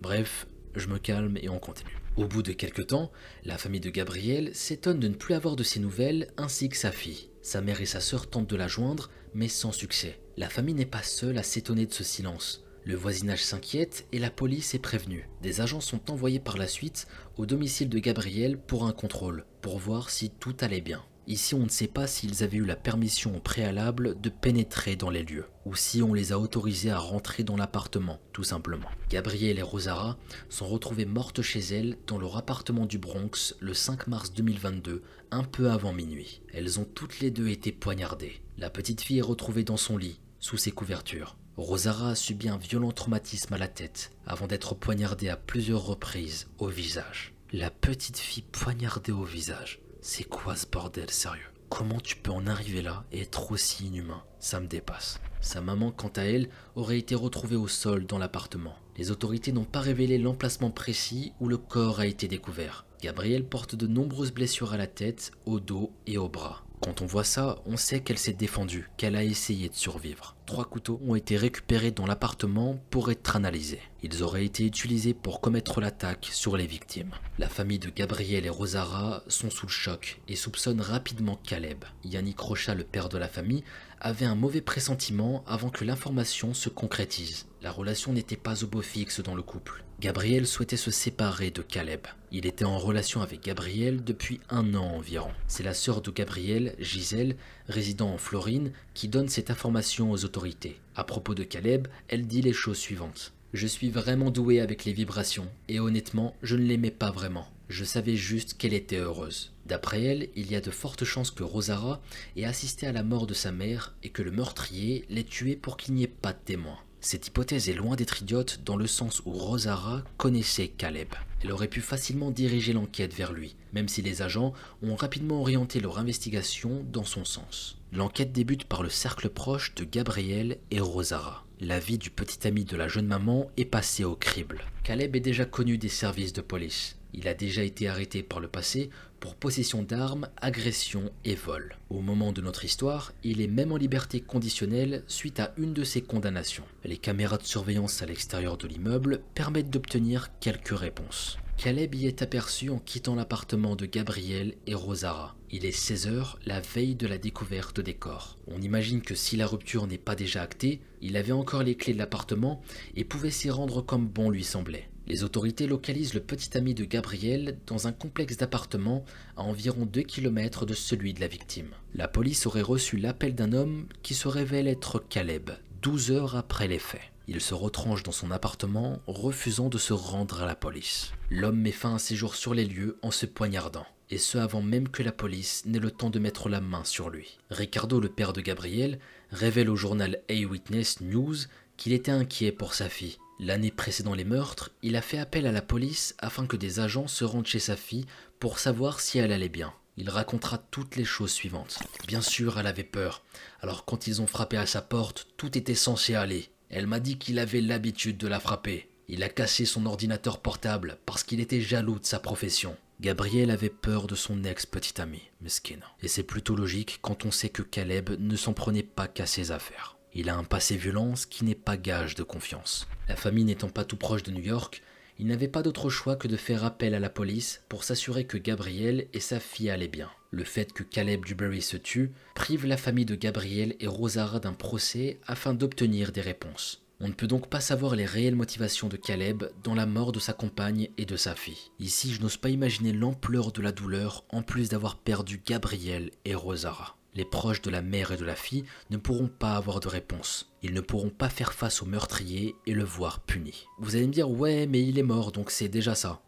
Bref, 0.03 0.47
je 0.75 0.89
me 0.89 0.99
calme 0.99 1.39
et 1.41 1.49
on 1.49 1.59
continue. 1.59 1.97
Au 2.17 2.27
bout 2.27 2.43
de 2.43 2.53
quelques 2.53 2.89
temps, 2.89 3.11
la 3.47 3.57
famille 3.57 3.81
de 3.81 3.89
Gabriel 3.89 4.55
s'étonne 4.55 5.01
de 5.01 5.09
ne 5.09 5.15
plus 5.15 5.33
avoir 5.33 5.57
de 5.57 5.63
ses 5.63 5.81
nouvelles 5.81 6.29
ainsi 6.37 6.69
que 6.69 6.77
sa 6.77 6.93
fille. 6.93 7.31
Sa 7.41 7.63
mère 7.63 7.81
et 7.81 7.87
sa 7.87 8.01
sœur 8.01 8.29
tentent 8.29 8.51
de 8.51 8.57
la 8.57 8.69
joindre, 8.69 9.09
mais 9.33 9.49
sans 9.49 9.73
succès. 9.73 10.21
La 10.37 10.51
famille 10.51 10.75
n'est 10.75 10.85
pas 10.85 11.03
seule 11.03 11.39
à 11.39 11.43
s'étonner 11.43 11.87
de 11.87 11.95
ce 11.95 12.05
silence. 12.05 12.66
Le 12.87 12.95
voisinage 12.95 13.43
s'inquiète 13.43 14.07
et 14.13 14.21
la 14.21 14.31
police 14.31 14.77
est 14.77 14.79
prévenue. 14.79 15.29
Des 15.43 15.61
agents 15.61 15.81
sont 15.81 16.09
envoyés 16.09 16.39
par 16.39 16.57
la 16.57 16.69
suite 16.69 17.09
au 17.37 17.45
domicile 17.45 17.89
de 17.89 17.99
Gabriel 17.99 18.57
pour 18.57 18.87
un 18.87 18.93
contrôle, 18.93 19.45
pour 19.61 19.81
voir 19.81 20.09
si 20.09 20.31
tout 20.31 20.55
allait 20.61 20.81
bien. 20.81 21.03
Ici, 21.27 21.57
on 21.57 21.65
ne 21.65 21.69
sait 21.69 21.89
pas 21.89 22.07
s'ils 22.07 22.45
avaient 22.45 22.59
eu 22.59 22.65
la 22.65 22.77
permission 22.77 23.41
préalable 23.41 24.21
de 24.21 24.29
pénétrer 24.29 24.95
dans 24.95 25.11
les 25.11 25.25
lieux, 25.25 25.47
ou 25.65 25.75
si 25.75 26.01
on 26.01 26.15
les 26.15 26.31
a 26.31 26.39
autorisés 26.39 26.93
à 26.93 27.01
rentrer 27.01 27.43
dans 27.43 27.57
l'appartement, 27.57 28.21
tout 28.33 28.45
simplement. 28.45 28.89
Gabrielle 29.11 29.59
et 29.59 29.63
Rosara 29.63 30.17
sont 30.49 30.69
retrouvées 30.69 31.07
mortes 31.07 31.43
chez 31.43 31.59
elles 31.59 31.99
dans 32.07 32.19
leur 32.19 32.37
appartement 32.37 32.87
du 32.87 32.99
Bronx 32.99 33.57
le 33.59 33.75
5 33.75 34.07
mars 34.07 34.33
2022, 34.33 35.03
un 35.33 35.43
peu 35.43 35.73
avant 35.73 35.93
minuit. 35.93 36.41
Elles 36.55 36.79
ont 36.79 36.85
toutes 36.85 37.19
les 37.19 37.33
deux 37.33 37.49
été 37.49 37.73
poignardées. 37.73 38.41
La 38.57 38.71
petite 38.71 39.01
fille 39.01 39.19
est 39.19 39.23
retrouvée 39.23 39.65
dans 39.65 39.77
son 39.77 39.97
lit, 39.97 40.21
sous 40.39 40.57
ses 40.57 40.71
couvertures. 40.71 41.37
Rosara 41.57 42.11
a 42.11 42.15
subi 42.15 42.51
un 42.51 42.59
violent 42.59 42.93
traumatisme 42.93 43.55
à 43.55 43.59
la 43.59 43.67
tête 43.67 44.13
avant 44.27 44.47
d'être 44.47 44.75
poignardée 44.75 45.31
à 45.31 45.39
plusieurs 45.39 45.87
reprises 45.87 46.49
au 46.59 46.69
visage. 46.69 47.33
La 47.51 47.71
petite 47.71 48.19
fille 48.19 48.45
poignardée 48.53 49.13
au 49.13 49.25
visage. 49.25 49.81
C'est 50.03 50.25
quoi 50.25 50.55
ce 50.55 50.67
bordel, 50.67 51.09
sérieux? 51.09 51.51
Comment 51.71 51.99
tu 51.99 52.15
peux 52.17 52.31
en 52.31 52.47
arriver 52.47 52.83
là 52.83 53.05
et 53.11 53.23
être 53.23 53.53
aussi 53.53 53.87
inhumain? 53.87 54.23
Ça 54.39 54.61
me 54.61 54.67
dépasse. 54.67 55.19
Sa 55.41 55.63
maman, 55.63 55.93
quant 55.93 56.13
à 56.17 56.25
elle, 56.25 56.51
aurait 56.75 56.99
été 56.99 57.15
retrouvée 57.15 57.57
au 57.57 57.69
sol 57.69 58.05
dans 58.05 58.19
l'appartement. 58.19 58.77
Les 58.99 59.11
autorités 59.11 59.53
n'ont 59.53 59.65
pas 59.65 59.81
révélé 59.81 60.19
l'emplacement 60.19 60.71
précis 60.71 61.33
où 61.41 61.49
le 61.49 61.57
corps 61.57 62.01
a 62.01 62.07
été 62.07 62.29
découvert. 62.29 62.85
Gabrielle 63.01 63.49
porte 63.49 63.75
de 63.75 63.87
nombreuses 63.87 64.33
blessures 64.33 64.75
à 64.75 64.77
la 64.77 64.87
tête, 64.87 65.33
au 65.47 65.59
dos 65.59 65.91
et 66.07 66.19
au 66.19 66.29
bras. 66.29 66.66
Quand 66.81 67.01
on 67.01 67.07
voit 67.07 67.25
ça, 67.25 67.57
on 67.65 67.77
sait 67.77 68.01
qu'elle 68.01 68.19
s'est 68.19 68.33
défendue, 68.33 68.91
qu'elle 68.97 69.17
a 69.17 69.25
essayé 69.25 69.69
de 69.69 69.75
survivre. 69.75 70.37
Trois 70.45 70.67
couteaux 70.67 71.01
ont 71.07 71.15
été 71.15 71.37
récupérés 71.37 71.91
dans 71.91 72.07
l'appartement 72.07 72.79
pour 72.91 73.11
être 73.11 73.35
analysés. 73.35 73.81
Ils 74.03 74.23
auraient 74.23 74.45
été 74.45 74.65
utilisés 74.65 75.15
pour 75.15 75.41
commettre 75.41 75.81
l'attaque 75.81 76.29
sur 76.31 76.57
les 76.57 76.67
victimes. 76.67 77.13
La 77.39 77.49
famille 77.49 77.79
de 77.79 77.91
Gabriel 77.91 78.45
et 78.45 78.51
Rosara 78.51 79.23
sont 79.27 79.51
sous 79.51 79.67
le 79.67 79.73
choc 79.73 80.21
et 80.29 80.37
soupçonnent 80.37 80.83
rapidement 80.83 81.41
Caleb. 81.43 81.85
Yannick 82.05 82.39
Rocha, 82.39 82.75
le 82.75 82.85
père 82.85 83.09
de 83.09 83.19
la 83.19 83.29
famille, 83.29 83.65
avait 84.01 84.27
un 84.27 84.35
mauvais 84.35 84.61
pressentiment 84.61 85.43
avant 85.47 85.71
que 85.71 85.85
l'information 85.85 86.53
se 86.53 86.69
concrétise. 86.69 87.47
La 87.63 87.73
relation 87.73 88.13
n'était 88.13 88.37
pas 88.37 88.63
au 88.63 88.67
beau 88.67 88.83
fixe 88.83 89.21
dans 89.21 89.35
le 89.35 89.43
couple. 89.43 89.86
Gabriel 89.99 90.47
souhaitait 90.47 90.77
se 90.77 90.91
séparer 90.91 91.51
de 91.51 91.63
Caleb. 91.63 92.07
Il 92.31 92.45
était 92.45 92.67
en 92.67 92.77
relation 92.77 93.23
avec 93.23 93.43
Gabriel 93.43 94.05
depuis 94.05 94.41
un 94.51 94.75
an 94.75 94.85
environ. 94.85 95.31
C'est 95.49 95.63
la 95.63 95.73
sœur 95.73 96.03
de 96.03 96.11
Gabriel, 96.11 96.75
Gisèle, 96.79 97.37
résidant 97.67 98.11
en 98.11 98.19
Florine, 98.19 98.73
qui 98.93 99.09
donne 99.09 99.31
cette 99.31 99.51
information 99.51 100.11
aux 100.11 100.23
autorités. 100.27 100.79
À 100.97 101.05
propos 101.05 101.35
de 101.35 101.45
Caleb, 101.45 101.89
elle 102.09 102.27
dit 102.27 102.43
les 102.43 102.53
choses 102.53 102.77
suivantes. 102.77 103.33
Je 103.55 103.67
suis 103.67 103.89
vraiment 103.89 104.31
douée 104.31 104.61
avec 104.61 104.85
les 104.85 104.93
vibrations, 104.93 105.49
et 105.69 105.81
honnêtement, 105.81 106.35
je 106.43 106.57
ne 106.57 106.65
l'aimais 106.65 106.91
pas 106.91 107.11
vraiment. 107.11 107.49
Je 107.71 107.85
savais 107.85 108.17
juste 108.17 108.59
qu'elle 108.59 108.75
était 108.75 108.99
heureuse. 108.99 109.55
D'après 109.65 110.03
elle, 110.03 110.29
il 110.37 110.51
y 110.51 110.57
a 110.57 110.61
de 110.61 110.71
fortes 110.71 111.05
chances 111.05 111.31
que 111.31 111.43
Rosara 111.43 112.03
ait 112.37 112.45
assisté 112.45 112.87
à 112.87 112.93
la 112.93 113.03
mort 113.03 113.27
de 113.27 113.35
sa 113.35 113.51
mère 113.51 113.95
et 114.03 114.11
que 114.11 114.23
le 114.23 114.31
meurtrier 114.31 115.07
l'ait 115.09 115.25
tuée 115.25 115.57
pour 115.57 115.79
qu'il 115.79 115.95
n'y 115.95 116.03
ait 116.03 116.07
pas 116.07 116.35
de 116.35 116.39
témoins. 116.45 116.79
Cette 117.01 117.29
hypothèse 117.29 117.69
est 117.69 117.75
loin 117.75 117.95
d'être 117.95 118.23
idiote 118.23 118.61
dans 118.65 118.77
le 118.77 118.87
sens 118.87 119.23
où 119.25 119.31
Rosara 119.31 120.03
connaissait 120.17 120.69
Caleb. 120.69 121.09
Elle 121.43 121.53
aurait 121.53 121.69
pu 121.69 121.81
facilement 121.81 122.31
diriger 122.31 122.73
l'enquête 122.73 123.15
vers 123.15 123.33
lui, 123.33 123.55
même 123.73 123.89
si 123.89 124.03
les 124.03 124.23
agents 124.23 124.53
ont 124.83 124.97
rapidement 124.97 125.41
orienté 125.41 125.81
leur 125.81 125.99
investigation 125.99 126.85
dans 126.93 127.05
son 127.05 127.25
sens. 127.25 127.79
L'enquête 127.93 128.33
débute 128.33 128.65
par 128.65 128.83
le 128.83 128.91
cercle 128.91 129.29
proche 129.29 129.75
de 129.75 129.85
Gabriel 129.85 130.59
et 130.71 130.81
Rosara. 130.81 131.45
La 131.61 131.79
vie 131.79 131.99
du 131.99 132.11
petit 132.11 132.47
ami 132.47 132.65
de 132.65 132.77
la 132.77 132.89
jeune 132.89 133.07
maman 133.07 133.51
est 133.57 133.65
passée 133.65 134.05
au 134.05 134.17
crible. 134.17 134.65
Caleb 134.83 135.17
est 135.17 135.21
déjà 135.21 135.45
connu 135.45 135.79
des 135.79 135.89
services 135.89 136.33
de 136.33 136.41
police. 136.41 136.97
Il 137.15 137.29
a 137.29 137.35
déjà 137.35 137.63
été 137.63 137.89
arrêté 137.89 138.23
par 138.23 138.41
le 138.41 138.49
passé 138.49 138.91
possession 139.35 139.83
d'armes, 139.83 140.29
agression 140.37 141.11
et 141.25 141.35
vol. 141.35 141.77
Au 141.91 142.01
moment 142.01 142.33
de 142.33 142.41
notre 142.41 142.65
histoire, 142.65 143.13
il 143.25 143.41
est 143.41 143.49
même 143.49 143.73
en 143.73 143.77
liberté 143.77 144.21
conditionnelle 144.21 145.03
suite 145.09 145.41
à 145.41 145.53
une 145.57 145.73
de 145.73 145.85
ses 145.85 146.03
condamnations. 146.03 146.65
Les 146.85 146.97
caméras 146.97 147.39
de 147.39 147.45
surveillance 147.45 148.03
à 148.03 148.07
l'extérieur 148.07 148.57
de 148.57 148.69
l'immeuble 148.69 149.23
permettent 149.35 149.71
d'obtenir 149.71 150.31
quelques 150.41 150.77
réponses. 150.77 151.39
Caleb 151.57 151.95
y 151.95 152.07
est 152.07 152.21
aperçu 152.21 152.69
en 152.69 152.79
quittant 152.79 153.15
l'appartement 153.15 153.77
de 153.77 153.87
Gabriel 153.87 154.55
et 154.67 154.75
Rosara. 154.75 155.35
Il 155.51 155.65
est 155.65 155.77
16h, 155.77 156.35
la 156.45 156.61
veille 156.61 156.97
de 156.97 157.07
la 157.07 157.17
découverte 157.17 157.81
des 157.81 157.95
corps. 157.95 158.37
On 158.47 158.61
imagine 158.61 159.01
que 159.01 159.15
si 159.15 159.37
la 159.37 159.47
rupture 159.47 159.87
n'est 159.87 159.97
pas 159.97 160.15
déjà 160.15 160.43
actée, 160.43 160.81
il 161.01 161.17
avait 161.17 161.33
encore 161.33 161.63
les 161.63 161.75
clés 161.75 161.95
de 161.95 161.99
l'appartement 161.99 162.61
et 162.95 163.05
pouvait 163.05 163.31
s'y 163.31 163.49
rendre 163.49 163.81
comme 163.81 164.07
bon 164.07 164.29
lui 164.29 164.45
semblait. 164.45 164.91
Les 165.09 165.23
autorités 165.23 165.69
localisent 165.69 166.15
le 166.15 166.21
petit 166.21 166.59
ami 166.59 166.75
de 166.75 166.85
Gabriel 166.85 167.59
dans 167.69 167.87
un 167.87 167.93
complexe 167.93 168.37
d'appartements 168.37 169.05
à 169.37 169.43
environ 169.43 169.87
2 169.87 170.03
km 170.03 170.67
de 170.67 170.75
celui 170.75 171.15
de 171.15 171.21
la 171.21 171.29
victime. 171.29 171.71
La 171.95 172.09
police 172.09 172.47
aurait 172.47 172.63
reçu 172.63 172.97
l'appel 172.97 173.37
d'un 173.37 173.53
homme 173.53 173.87
qui 174.03 174.15
se 174.15 174.27
révèle 174.27 174.67
être 174.67 174.99
Caleb, 174.99 175.51
12 175.83 176.11
heures 176.11 176.37
après 176.37 176.67
les 176.67 176.81
faits. 176.81 177.13
Il 177.29 177.41
se 177.41 177.55
retranche 177.55 178.03
dans 178.03 178.13
son 178.13 178.33
appartement, 178.33 179.01
refusant 179.07 179.69
de 179.69 179.79
se 179.79 179.93
rendre 179.93 180.43
à 180.43 180.47
la 180.47 180.57
police. 180.57 181.13
L'homme 181.31 181.61
met 181.61 181.73
fin 181.73 181.95
à 181.95 181.99
ses 181.99 182.17
jours 182.17 182.35
sur 182.35 182.55
les 182.55 182.65
lieux 182.65 182.99
en 183.03 183.13
se 183.13 183.27
poignardant, 183.27 183.87
et 184.11 184.19
ce 184.19 184.39
avant 184.39 184.63
même 184.63 184.89
que 184.89 185.05
la 185.05 185.13
police 185.13 185.65
n'ait 185.67 185.79
le 185.79 185.91
temps 185.93 186.11
de 186.11 186.19
mettre 186.19 186.49
la 186.49 186.61
main 186.61 186.85
sur 186.85 187.11
lui. 187.11 187.39
Ricardo, 187.51 188.01
le 188.01 188.09
père 188.09 188.33
de 188.33 188.41
Gabriel, 188.41 188.99
révèle 189.31 189.71
au 189.71 189.77
journal 189.77 190.21
A-Witness 190.29 191.01
News 191.01 191.37
qu'il 191.77 191.93
était 191.93 192.13
inquiet 192.13 192.53
pour 192.53 192.75
sa 192.75 192.89
fille 192.89 193.19
L'année 193.39 193.71
précédant 193.71 194.15
les 194.15 194.25
meurtres, 194.25 194.71
il 194.83 194.97
a 194.97 195.03
fait 195.03 195.19
appel 195.19 195.47
à 195.47 195.53
la 195.53 195.61
police 195.61 196.15
afin 196.19 196.47
que 196.47 196.57
des 196.57 196.81
agents 196.81 197.07
se 197.07 197.25
rendent 197.25 197.47
chez 197.47 197.59
sa 197.59 197.77
fille 197.77 198.07
pour 198.41 198.59
savoir 198.59 199.01
si 199.01 199.19
elle 199.19 199.33
allait 199.33 199.51
bien. 199.51 199.75
Il 199.99 200.11
racontera 200.11 200.59
toutes 200.59 200.97
les 200.97 201.05
choses 201.05 201.33
suivantes. 201.33 201.79
Bien 202.07 202.21
sûr, 202.21 202.59
elle 202.59 202.67
avait 202.67 202.85
peur. 202.85 203.23
Alors 203.61 203.85
quand 203.85 204.07
ils 204.07 204.23
ont 204.23 204.27
frappé 204.27 204.57
à 204.57 204.67
sa 204.67 204.83
porte, 204.83 205.29
tout 205.37 205.57
était 205.57 205.75
censé 205.75 206.15
aller. 206.15 206.49
Elle 206.71 206.87
m'a 206.87 207.01
dit 207.01 207.19
qu'il 207.19 207.39
avait 207.39 207.61
l'habitude 207.61 208.17
de 208.19 208.29
la 208.29 208.41
frapper. 208.41 208.89
Il 209.09 209.23
a 209.23 209.29
cassé 209.29 209.65
son 209.65 209.87
ordinateur 209.87 210.41
portable 210.41 210.99
parce 211.07 211.23
qu'il 211.23 211.41
était 211.41 211.61
jaloux 211.61 211.99
de 211.99 212.07
sa 212.07 212.19
profession. 212.19 212.77
Gabriel 213.01 213.51
avait 213.51 213.69
peur 213.69 214.07
de 214.07 214.15
son 214.15 214.45
ex-petite 214.45 215.01
amie, 215.01 215.31
mesquine. 215.43 215.85
Et 216.03 216.09
c'est 216.09 216.23
plutôt 216.23 216.57
logique 216.57 216.99
quand 217.03 217.27
on 217.27 217.31
sait 217.31 217.51
que 217.51 217.63
Caleb 217.63 218.11
ne 218.19 218.37
s'en 218.37 218.55
prenait 218.55 218.83
pas 218.83 219.07
qu'à 219.07 219.27
ses 219.27 219.51
affaires. 219.51 219.96
Il 220.15 220.29
a 220.29 220.37
un 220.37 220.45
passé 220.45 220.77
violent, 220.77 221.15
qui 221.29 221.45
n'est 221.45 221.55
pas 221.55 221.77
gage 221.77 222.15
de 222.15 222.23
confiance. 222.23 222.89
La 223.09 223.17
famille 223.17 223.45
n'étant 223.45 223.69
pas 223.69 223.85
tout 223.85 223.97
proche 223.97 224.23
de 224.23 224.33
New 224.33 224.43
York, 224.43 224.83
il 225.19 225.27
n'avait 225.27 225.49
pas 225.49 225.63
d'autre 225.63 225.89
choix 225.89 226.17
que 226.17 226.29
de 226.29 226.37
faire 226.37 226.65
appel 226.65 226.95
à 226.95 227.01
la 227.01 227.09
police 227.09 227.63
pour 227.69 227.85
s'assurer 227.85 228.25
que 228.25 228.37
Gabriel 228.37 229.07
et 229.15 229.21
sa 229.21 229.41
fille 229.41 229.71
allaient 229.71 229.89
bien. 229.89 230.11
Le 230.31 230.45
fait 230.45 230.73
que 230.73 230.83
Caleb 230.83 231.25
Duberry 231.25 231.63
se 231.63 231.79
tue 231.79 232.13
prive 232.35 232.67
la 232.67 232.77
famille 232.77 233.07
de 233.07 233.15
Gabriel 233.15 233.77
et 233.81 233.87
Rosara 233.87 234.41
d'un 234.41 234.53
procès 234.53 235.19
afin 235.27 235.55
d'obtenir 235.55 236.13
des 236.13 236.21
réponses. 236.21 236.83
On 237.01 237.09
ne 237.09 237.13
peut 237.13 237.27
donc 237.27 237.49
pas 237.49 237.61
savoir 237.61 237.95
les 237.95 238.07
réelles 238.07 238.37
motivations 238.37 238.89
de 238.89 238.97
Caleb 238.97 239.45
dans 239.63 239.75
la 239.75 239.87
mort 239.87 240.13
de 240.13 240.19
sa 240.19 240.33
compagne 240.33 240.89
et 240.97 241.05
de 241.05 241.17
sa 241.17 241.35
fille. 241.35 241.71
Ici, 241.79 242.13
je 242.13 242.21
n'ose 242.21 242.39
pas 242.39 242.49
imaginer 242.49 242.93
l'ampleur 242.93 243.53
de 243.53 243.63
la 243.63 243.73
douleur 243.73 244.25
en 244.31 244.43
plus 244.43 244.69
d'avoir 244.71 244.97
perdu 244.97 245.43
Gabriel 245.45 246.11
et 246.25 246.35
Rosara. 246.35 246.97
Les 247.17 247.25
proches 247.25 247.63
de 247.63 247.71
la 247.71 247.81
mère 247.81 248.13
et 248.13 248.19
de 248.19 248.27
la 248.27 248.37
fille 248.37 248.67
ne 248.91 248.99
pourront 248.99 249.29
pas 249.29 249.57
avoir 249.57 249.81
de 249.81 249.89
réponse. 249.89 250.53
Ils 250.63 250.75
ne 250.75 250.83
pourront 250.83 251.09
pas 251.09 251.31
faire 251.31 251.55
face 251.55 251.83
au 251.83 251.87
meurtrier 251.87 252.55
et 252.67 252.75
le 252.75 252.85
voir 252.85 253.21
puni. 253.21 253.65
Vous 253.79 253.97
allez 253.97 254.07
me 254.07 254.13
dire, 254.13 254.31
ouais, 254.31 254.67
mais 254.67 254.83
il 254.83 254.99
est 254.99 255.03
mort, 255.03 255.33
donc 255.33 255.51
c'est 255.51 255.69
déjà 255.69 255.95
ça. 255.95 256.21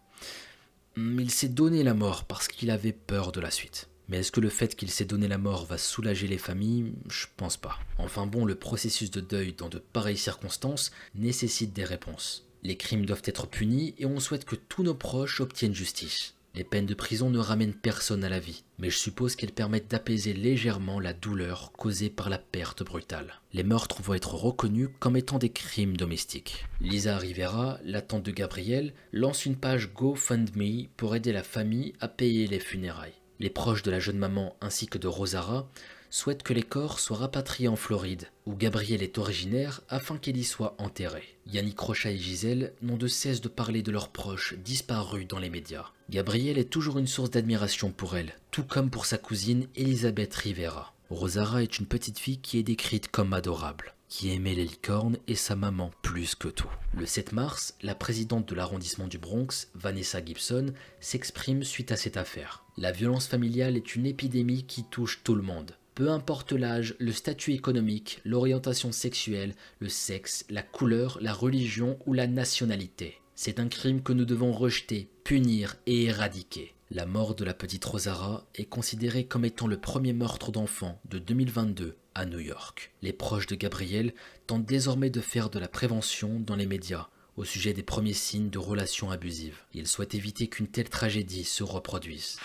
Hmm, 0.96 1.20
il 1.20 1.30
s'est 1.30 1.50
donné 1.50 1.82
la 1.82 1.92
mort 1.92 2.24
parce 2.24 2.48
qu'il 2.48 2.70
avait 2.70 2.94
peur 2.94 3.32
de 3.32 3.40
la 3.40 3.50
suite. 3.50 3.90
Mais 4.08 4.20
est-ce 4.20 4.32
que 4.32 4.40
le 4.40 4.48
fait 4.48 4.74
qu'il 4.76 4.90
s'est 4.90 5.04
donné 5.04 5.28
la 5.28 5.36
mort 5.36 5.66
va 5.66 5.76
soulager 5.76 6.26
les 6.26 6.38
familles? 6.38 6.94
Je 7.10 7.26
pense 7.36 7.58
pas. 7.58 7.78
Enfin 7.98 8.26
bon, 8.26 8.46
le 8.46 8.54
processus 8.54 9.10
de 9.10 9.20
deuil 9.20 9.52
dans 9.52 9.68
de 9.68 9.78
pareilles 9.78 10.16
circonstances 10.16 10.90
nécessite 11.14 11.74
des 11.74 11.84
réponses. 11.84 12.46
Les 12.62 12.78
crimes 12.78 13.04
doivent 13.04 13.22
être 13.26 13.46
punis 13.46 13.94
et 13.98 14.06
on 14.06 14.20
souhaite 14.20 14.46
que 14.46 14.56
tous 14.56 14.82
nos 14.82 14.94
proches 14.94 15.42
obtiennent 15.42 15.74
justice. 15.74 16.34
Les 16.58 16.64
peines 16.64 16.86
de 16.86 16.94
prison 16.94 17.30
ne 17.30 17.38
ramènent 17.38 17.72
personne 17.72 18.24
à 18.24 18.28
la 18.28 18.40
vie, 18.40 18.64
mais 18.80 18.90
je 18.90 18.98
suppose 18.98 19.36
qu'elles 19.36 19.52
permettent 19.52 19.92
d'apaiser 19.92 20.32
légèrement 20.32 20.98
la 20.98 21.12
douleur 21.12 21.70
causée 21.70 22.10
par 22.10 22.28
la 22.28 22.38
perte 22.38 22.82
brutale. 22.82 23.34
Les 23.52 23.62
meurtres 23.62 24.02
vont 24.02 24.14
être 24.14 24.34
reconnus 24.34 24.88
comme 24.98 25.16
étant 25.16 25.38
des 25.38 25.50
crimes 25.50 25.96
domestiques. 25.96 26.66
Lisa 26.80 27.16
Rivera, 27.16 27.78
la 27.84 28.02
tante 28.02 28.24
de 28.24 28.32
Gabriel, 28.32 28.92
lance 29.12 29.46
une 29.46 29.54
page 29.54 29.92
GoFundMe 29.94 30.88
pour 30.96 31.14
aider 31.14 31.30
la 31.30 31.44
famille 31.44 31.92
à 32.00 32.08
payer 32.08 32.48
les 32.48 32.58
funérailles. 32.58 33.14
Les 33.38 33.50
proches 33.50 33.84
de 33.84 33.92
la 33.92 34.00
jeune 34.00 34.18
maman 34.18 34.56
ainsi 34.60 34.88
que 34.88 34.98
de 34.98 35.06
Rosara 35.06 35.70
souhaitent 36.10 36.42
que 36.42 36.52
les 36.52 36.62
corps 36.62 37.00
soient 37.00 37.18
rapatriés 37.18 37.68
en 37.68 37.76
Floride, 37.76 38.28
où 38.46 38.54
Gabriel 38.54 39.02
est 39.02 39.18
originaire, 39.18 39.80
afin 39.88 40.16
qu'elle 40.16 40.36
y 40.36 40.44
soit 40.44 40.74
enterrée. 40.78 41.36
Yannick 41.46 41.78
Rocha 41.78 42.10
et 42.10 42.18
Gisèle 42.18 42.72
n'ont 42.82 42.96
de 42.96 43.06
cesse 43.06 43.40
de 43.40 43.48
parler 43.48 43.82
de 43.82 43.90
leurs 43.90 44.08
proches 44.08 44.54
disparus 44.54 45.26
dans 45.26 45.38
les 45.38 45.50
médias. 45.50 45.92
Gabriel 46.10 46.58
est 46.58 46.70
toujours 46.70 46.98
une 46.98 47.06
source 47.06 47.30
d'admiration 47.30 47.90
pour 47.90 48.16
elle, 48.16 48.36
tout 48.50 48.64
comme 48.64 48.90
pour 48.90 49.06
sa 49.06 49.18
cousine 49.18 49.66
Elisabeth 49.76 50.34
Rivera. 50.34 50.94
Rosara 51.10 51.62
est 51.62 51.78
une 51.78 51.86
petite 51.86 52.18
fille 52.18 52.38
qui 52.38 52.58
est 52.58 52.62
décrite 52.62 53.08
comme 53.08 53.32
adorable 53.32 53.94
qui 54.08 54.32
aimait 54.32 54.54
les 54.54 54.64
licornes 54.64 55.18
et 55.26 55.34
sa 55.34 55.54
maman 55.54 55.90
plus 56.02 56.34
que 56.34 56.48
tout. 56.48 56.70
Le 56.94 57.06
7 57.06 57.32
mars, 57.32 57.74
la 57.82 57.94
présidente 57.94 58.48
de 58.48 58.54
l'arrondissement 58.54 59.06
du 59.06 59.18
Bronx, 59.18 59.68
Vanessa 59.74 60.24
Gibson, 60.24 60.72
s'exprime 61.00 61.62
suite 61.62 61.92
à 61.92 61.96
cette 61.96 62.16
affaire. 62.16 62.64
La 62.76 62.90
violence 62.90 63.26
familiale 63.26 63.76
est 63.76 63.94
une 63.94 64.06
épidémie 64.06 64.64
qui 64.64 64.84
touche 64.84 65.20
tout 65.22 65.34
le 65.34 65.42
monde. 65.42 65.76
Peu 65.98 66.10
importe 66.10 66.52
l'âge, 66.52 66.94
le 67.00 67.10
statut 67.10 67.54
économique, 67.54 68.20
l'orientation 68.24 68.92
sexuelle, 68.92 69.56
le 69.80 69.88
sexe, 69.88 70.44
la 70.48 70.62
couleur, 70.62 71.18
la 71.20 71.32
religion 71.32 71.98
ou 72.06 72.12
la 72.12 72.28
nationalité. 72.28 73.18
C'est 73.34 73.58
un 73.58 73.66
crime 73.66 74.00
que 74.00 74.12
nous 74.12 74.24
devons 74.24 74.52
rejeter, 74.52 75.08
punir 75.24 75.74
et 75.86 76.04
éradiquer. 76.04 76.76
La 76.92 77.04
mort 77.04 77.34
de 77.34 77.44
la 77.44 77.52
petite 77.52 77.84
Rosara 77.84 78.46
est 78.54 78.66
considérée 78.66 79.24
comme 79.24 79.44
étant 79.44 79.66
le 79.66 79.80
premier 79.80 80.12
meurtre 80.12 80.52
d'enfant 80.52 81.00
de 81.10 81.18
2022 81.18 81.96
à 82.14 82.26
New 82.26 82.38
York. 82.38 82.92
Les 83.02 83.12
proches 83.12 83.48
de 83.48 83.56
Gabriel 83.56 84.14
tentent 84.46 84.66
désormais 84.66 85.10
de 85.10 85.20
faire 85.20 85.50
de 85.50 85.58
la 85.58 85.66
prévention 85.66 86.38
dans 86.38 86.54
les 86.54 86.66
médias 86.66 87.08
au 87.36 87.42
sujet 87.42 87.72
des 87.72 87.82
premiers 87.82 88.12
signes 88.12 88.50
de 88.50 88.58
relations 88.58 89.10
abusives. 89.10 89.64
Ils 89.74 89.88
souhaitent 89.88 90.14
éviter 90.14 90.46
qu'une 90.46 90.68
telle 90.68 90.90
tragédie 90.90 91.42
se 91.42 91.64
reproduise. 91.64 92.38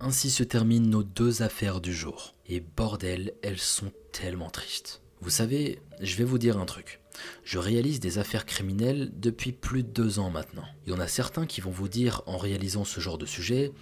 Ainsi 0.00 0.30
se 0.30 0.42
terminent 0.42 0.88
nos 0.88 1.02
deux 1.02 1.42
affaires 1.42 1.80
du 1.80 1.94
jour. 1.94 2.34
Et 2.46 2.60
bordel, 2.60 3.34
elles 3.42 3.58
sont 3.58 3.92
tellement 4.12 4.50
tristes. 4.50 5.02
Vous 5.20 5.30
savez, 5.30 5.80
je 6.00 6.16
vais 6.16 6.24
vous 6.24 6.38
dire 6.38 6.58
un 6.58 6.66
truc. 6.66 7.00
Je 7.44 7.58
réalise 7.58 8.00
des 8.00 8.18
affaires 8.18 8.44
criminelles 8.44 9.10
depuis 9.14 9.52
plus 9.52 9.82
de 9.82 9.88
deux 9.88 10.18
ans 10.18 10.30
maintenant. 10.30 10.64
Il 10.86 10.92
y 10.92 10.96
en 10.96 11.00
a 11.00 11.08
certains 11.08 11.46
qui 11.46 11.60
vont 11.60 11.70
vous 11.70 11.88
dire 11.88 12.22
en 12.26 12.36
réalisant 12.36 12.84
ce 12.84 13.00
genre 13.00 13.18
de 13.18 13.24
sujet, 13.24 13.72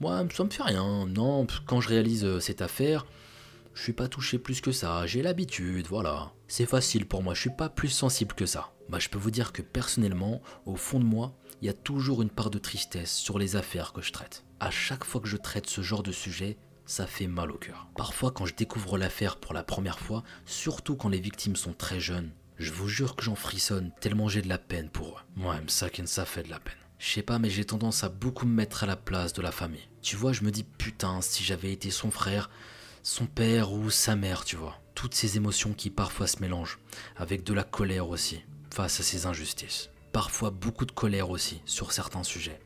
moi 0.00 0.24
ça 0.34 0.44
me 0.44 0.50
fait 0.50 0.62
rien, 0.62 1.06
non, 1.06 1.46
quand 1.66 1.80
je 1.80 1.88
réalise 1.88 2.24
euh, 2.24 2.40
cette 2.40 2.62
affaire, 2.62 3.06
je 3.74 3.82
suis 3.82 3.92
pas 3.92 4.08
touché 4.08 4.38
plus 4.38 4.60
que 4.60 4.72
ça, 4.72 5.06
j'ai 5.06 5.22
l'habitude, 5.22 5.86
voilà. 5.86 6.32
C'est 6.48 6.66
facile 6.66 7.06
pour 7.06 7.22
moi, 7.22 7.34
je 7.34 7.42
suis 7.42 7.50
pas 7.50 7.68
plus 7.68 7.88
sensible 7.88 8.34
que 8.34 8.46
ça. 8.46 8.72
Bah 8.88 8.98
je 8.98 9.08
peux 9.08 9.18
vous 9.18 9.30
dire 9.30 9.52
que 9.52 9.62
personnellement, 9.62 10.40
au 10.66 10.76
fond 10.76 10.98
de 10.98 11.04
moi, 11.04 11.36
il 11.60 11.66
y 11.66 11.70
a 11.70 11.74
toujours 11.74 12.22
une 12.22 12.30
part 12.30 12.50
de 12.50 12.58
tristesse 12.58 13.12
sur 13.12 13.38
les 13.38 13.54
affaires 13.54 13.92
que 13.92 14.00
je 14.00 14.12
traite 14.12 14.44
à 14.60 14.70
chaque 14.70 15.04
fois 15.04 15.20
que 15.20 15.28
je 15.28 15.36
traite 15.36 15.68
ce 15.68 15.82
genre 15.82 16.02
de 16.02 16.12
sujet, 16.12 16.56
ça 16.86 17.06
fait 17.06 17.26
mal 17.26 17.50
au 17.50 17.58
cœur. 17.58 17.88
Parfois, 17.96 18.30
quand 18.30 18.46
je 18.46 18.54
découvre 18.54 18.98
l'affaire 18.98 19.36
pour 19.36 19.54
la 19.54 19.62
première 19.62 19.98
fois, 19.98 20.22
surtout 20.46 20.96
quand 20.96 21.08
les 21.08 21.20
victimes 21.20 21.56
sont 21.56 21.72
très 21.72 22.00
jeunes, 22.00 22.30
je 22.58 22.72
vous 22.72 22.88
jure 22.88 23.14
que 23.14 23.22
j'en 23.22 23.34
frissonne 23.34 23.92
tellement 24.00 24.28
j'ai 24.28 24.42
de 24.42 24.48
la 24.48 24.58
peine 24.58 24.88
pour 24.88 25.08
eux. 25.08 25.22
Moi, 25.36 25.56
ça 25.68 25.88
ça 26.06 26.24
fait 26.24 26.42
de 26.42 26.50
la 26.50 26.58
peine. 26.58 26.74
Je 26.98 27.10
sais 27.10 27.22
pas, 27.22 27.38
mais 27.38 27.50
j'ai 27.50 27.64
tendance 27.64 28.02
à 28.02 28.08
beaucoup 28.08 28.46
me 28.46 28.54
mettre 28.54 28.82
à 28.82 28.86
la 28.86 28.96
place 28.96 29.32
de 29.32 29.42
la 29.42 29.52
famille. 29.52 29.88
Tu 30.02 30.16
vois, 30.16 30.32
je 30.32 30.42
me 30.42 30.50
dis 30.50 30.64
putain, 30.64 31.20
si 31.20 31.44
j'avais 31.44 31.72
été 31.72 31.90
son 31.90 32.10
frère, 32.10 32.50
son 33.04 33.26
père 33.26 33.72
ou 33.72 33.90
sa 33.90 34.16
mère, 34.16 34.44
tu 34.44 34.56
vois. 34.56 34.80
Toutes 34.94 35.14
ces 35.14 35.36
émotions 35.36 35.74
qui 35.74 35.90
parfois 35.90 36.26
se 36.26 36.40
mélangent, 36.40 36.80
avec 37.16 37.44
de 37.44 37.54
la 37.54 37.62
colère 37.62 38.08
aussi, 38.08 38.40
face 38.74 38.98
à 38.98 39.04
ces 39.04 39.26
injustices 39.26 39.90
parfois 40.12 40.50
beaucoup 40.50 40.86
de 40.86 40.92
colère 40.92 41.30
aussi 41.30 41.60
sur 41.64 41.92
certains 41.92 42.22
sujets, 42.22 42.60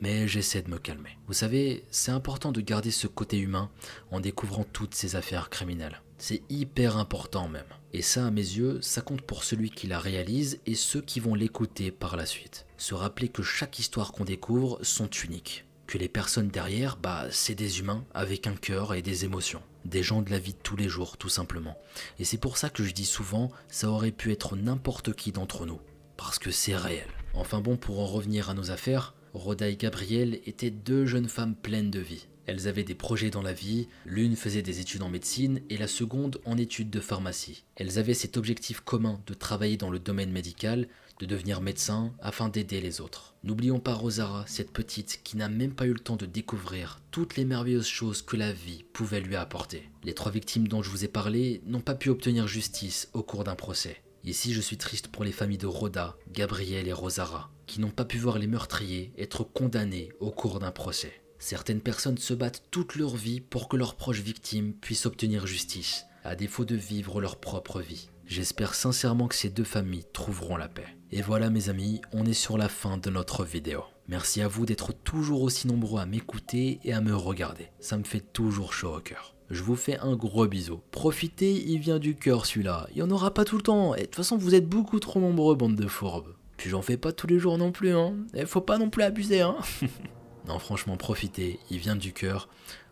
mais 0.00 0.28
j'essaie 0.28 0.62
de 0.62 0.70
me 0.70 0.78
calmer. 0.78 1.16
Vous 1.26 1.34
savez, 1.34 1.84
c'est 1.90 2.10
important 2.10 2.52
de 2.52 2.60
garder 2.60 2.90
ce 2.90 3.06
côté 3.06 3.38
humain 3.38 3.70
en 4.10 4.20
découvrant 4.20 4.64
toutes 4.64 4.94
ces 4.94 5.16
affaires 5.16 5.50
criminelles. 5.50 6.00
C'est 6.18 6.42
hyper 6.48 6.96
important 6.96 7.48
même. 7.48 7.64
Et 7.92 8.02
ça, 8.02 8.26
à 8.26 8.30
mes 8.30 8.40
yeux, 8.40 8.80
ça 8.82 9.00
compte 9.00 9.22
pour 9.22 9.44
celui 9.44 9.70
qui 9.70 9.86
la 9.86 10.00
réalise 10.00 10.60
et 10.66 10.74
ceux 10.74 11.00
qui 11.00 11.20
vont 11.20 11.34
l'écouter 11.34 11.90
par 11.90 12.16
la 12.16 12.26
suite. 12.26 12.66
Se 12.76 12.94
rappeler 12.94 13.28
que 13.28 13.42
chaque 13.42 13.78
histoire 13.78 14.12
qu'on 14.12 14.24
découvre 14.24 14.78
sont 14.82 15.08
uniques. 15.08 15.64
Que 15.86 15.96
les 15.96 16.08
personnes 16.08 16.48
derrière, 16.48 16.96
bah, 16.96 17.26
c'est 17.30 17.54
des 17.54 17.78
humains 17.78 18.04
avec 18.12 18.46
un 18.46 18.56
cœur 18.56 18.94
et 18.94 19.00
des 19.00 19.24
émotions. 19.24 19.62
Des 19.84 20.02
gens 20.02 20.20
de 20.20 20.30
la 20.30 20.38
vie 20.38 20.52
de 20.52 20.58
tous 20.62 20.76
les 20.76 20.88
jours, 20.88 21.16
tout 21.16 21.30
simplement. 21.30 21.78
Et 22.18 22.24
c'est 22.24 22.36
pour 22.36 22.58
ça 22.58 22.68
que 22.68 22.84
je 22.84 22.92
dis 22.92 23.06
souvent, 23.06 23.50
ça 23.68 23.88
aurait 23.88 24.10
pu 24.10 24.32
être 24.32 24.56
n'importe 24.56 25.14
qui 25.14 25.32
d'entre 25.32 25.64
nous 25.64 25.80
parce 26.18 26.38
que 26.38 26.50
c'est 26.50 26.76
réel. 26.76 27.06
Enfin 27.32 27.60
bon, 27.60 27.78
pour 27.78 28.00
en 28.00 28.06
revenir 28.06 28.50
à 28.50 28.54
nos 28.54 28.70
affaires, 28.70 29.14
Rhoda 29.32 29.68
et 29.68 29.76
Gabrielle 29.76 30.40
étaient 30.44 30.70
deux 30.70 31.06
jeunes 31.06 31.28
femmes 31.28 31.54
pleines 31.54 31.90
de 31.90 32.00
vie. 32.00 32.26
Elles 32.46 32.66
avaient 32.66 32.84
des 32.84 32.94
projets 32.94 33.30
dans 33.30 33.42
la 33.42 33.52
vie, 33.52 33.88
l'une 34.04 34.34
faisait 34.34 34.62
des 34.62 34.80
études 34.80 35.02
en 35.02 35.10
médecine 35.10 35.60
et 35.70 35.76
la 35.76 35.86
seconde 35.86 36.40
en 36.44 36.56
études 36.56 36.90
de 36.90 37.00
pharmacie. 37.00 37.64
Elles 37.76 37.98
avaient 37.98 38.14
cet 38.14 38.36
objectif 38.36 38.80
commun 38.80 39.20
de 39.26 39.34
travailler 39.34 39.76
dans 39.76 39.90
le 39.90 39.98
domaine 39.98 40.32
médical, 40.32 40.88
de 41.20 41.26
devenir 41.26 41.60
médecin 41.60 42.12
afin 42.20 42.48
d'aider 42.48 42.80
les 42.80 43.00
autres. 43.00 43.34
N'oublions 43.44 43.80
pas 43.80 43.94
Rosara, 43.94 44.44
cette 44.46 44.72
petite 44.72 45.20
qui 45.24 45.36
n'a 45.36 45.48
même 45.48 45.74
pas 45.74 45.86
eu 45.86 45.92
le 45.92 46.00
temps 46.00 46.16
de 46.16 46.26
découvrir 46.26 47.00
toutes 47.10 47.36
les 47.36 47.44
merveilleuses 47.44 47.86
choses 47.86 48.22
que 48.22 48.36
la 48.36 48.52
vie 48.52 48.84
pouvait 48.92 49.20
lui 49.20 49.36
apporter. 49.36 49.90
Les 50.02 50.14
trois 50.14 50.32
victimes 50.32 50.68
dont 50.68 50.82
je 50.82 50.90
vous 50.90 51.04
ai 51.04 51.08
parlé 51.08 51.60
n'ont 51.66 51.80
pas 51.80 51.94
pu 51.94 52.08
obtenir 52.08 52.48
justice 52.48 53.08
au 53.12 53.22
cours 53.22 53.44
d'un 53.44 53.56
procès. 53.56 54.00
Ici, 54.28 54.52
je 54.52 54.60
suis 54.60 54.76
triste 54.76 55.08
pour 55.08 55.24
les 55.24 55.32
familles 55.32 55.56
de 55.56 55.66
Rhoda, 55.66 56.14
Gabriel 56.32 56.86
et 56.86 56.92
Rosara, 56.92 57.50
qui 57.66 57.80
n'ont 57.80 57.88
pas 57.88 58.04
pu 58.04 58.18
voir 58.18 58.38
les 58.38 58.46
meurtriers 58.46 59.10
être 59.16 59.42
condamnés 59.42 60.10
au 60.20 60.30
cours 60.30 60.60
d'un 60.60 60.70
procès. 60.70 61.22
Certaines 61.38 61.80
personnes 61.80 62.18
se 62.18 62.34
battent 62.34 62.64
toute 62.70 62.96
leur 62.96 63.16
vie 63.16 63.40
pour 63.40 63.70
que 63.70 63.78
leurs 63.78 63.94
proches 63.94 64.20
victimes 64.20 64.74
puissent 64.74 65.06
obtenir 65.06 65.46
justice, 65.46 66.04
à 66.24 66.36
défaut 66.36 66.66
de 66.66 66.74
vivre 66.74 67.22
leur 67.22 67.36
propre 67.36 67.80
vie. 67.80 68.10
J'espère 68.26 68.74
sincèrement 68.74 69.28
que 69.28 69.34
ces 69.34 69.48
deux 69.48 69.64
familles 69.64 70.04
trouveront 70.12 70.58
la 70.58 70.68
paix. 70.68 70.94
Et 71.10 71.22
voilà 71.22 71.48
mes 71.48 71.70
amis, 71.70 72.02
on 72.12 72.26
est 72.26 72.34
sur 72.34 72.58
la 72.58 72.68
fin 72.68 72.98
de 72.98 73.08
notre 73.08 73.46
vidéo. 73.46 73.84
Merci 74.08 74.42
à 74.42 74.48
vous 74.48 74.66
d'être 74.66 74.92
toujours 74.92 75.40
aussi 75.40 75.66
nombreux 75.66 76.02
à 76.02 76.06
m'écouter 76.06 76.80
et 76.84 76.92
à 76.92 77.00
me 77.00 77.16
regarder. 77.16 77.68
Ça 77.80 77.96
me 77.96 78.04
fait 78.04 78.20
toujours 78.34 78.74
chaud 78.74 78.94
au 78.94 79.00
cœur. 79.00 79.37
Je 79.50 79.62
vous 79.62 79.76
fais 79.76 79.98
un 79.98 80.14
gros 80.14 80.46
bisou. 80.46 80.80
Profitez, 80.90 81.52
il 81.52 81.78
vient 81.78 81.98
du 81.98 82.14
cœur 82.14 82.44
celui-là. 82.44 82.86
Il 82.90 82.96
n'y 82.96 83.02
en 83.02 83.10
aura 83.10 83.32
pas 83.32 83.44
tout 83.44 83.56
le 83.56 83.62
temps. 83.62 83.92
De 83.94 84.00
toute 84.00 84.14
façon, 84.14 84.36
vous 84.36 84.54
êtes 84.54 84.68
beaucoup 84.68 85.00
trop 85.00 85.20
nombreux, 85.20 85.54
bande 85.54 85.76
de 85.76 85.86
fourbes. 85.86 86.34
Puis 86.58 86.68
j'en 86.68 86.82
fais 86.82 86.96
pas 86.96 87.12
tous 87.12 87.26
les 87.26 87.38
jours 87.38 87.56
non 87.56 87.72
plus, 87.72 87.94
hein. 87.94 88.14
Et 88.34 88.44
faut 88.44 88.60
pas 88.60 88.78
non 88.78 88.90
plus 88.90 89.04
abuser, 89.04 89.40
hein. 89.40 89.56
non, 90.48 90.58
franchement, 90.58 90.96
profitez, 90.96 91.60
il 91.70 91.78
vient 91.78 91.96
du 91.96 92.12
cœur. 92.12 92.48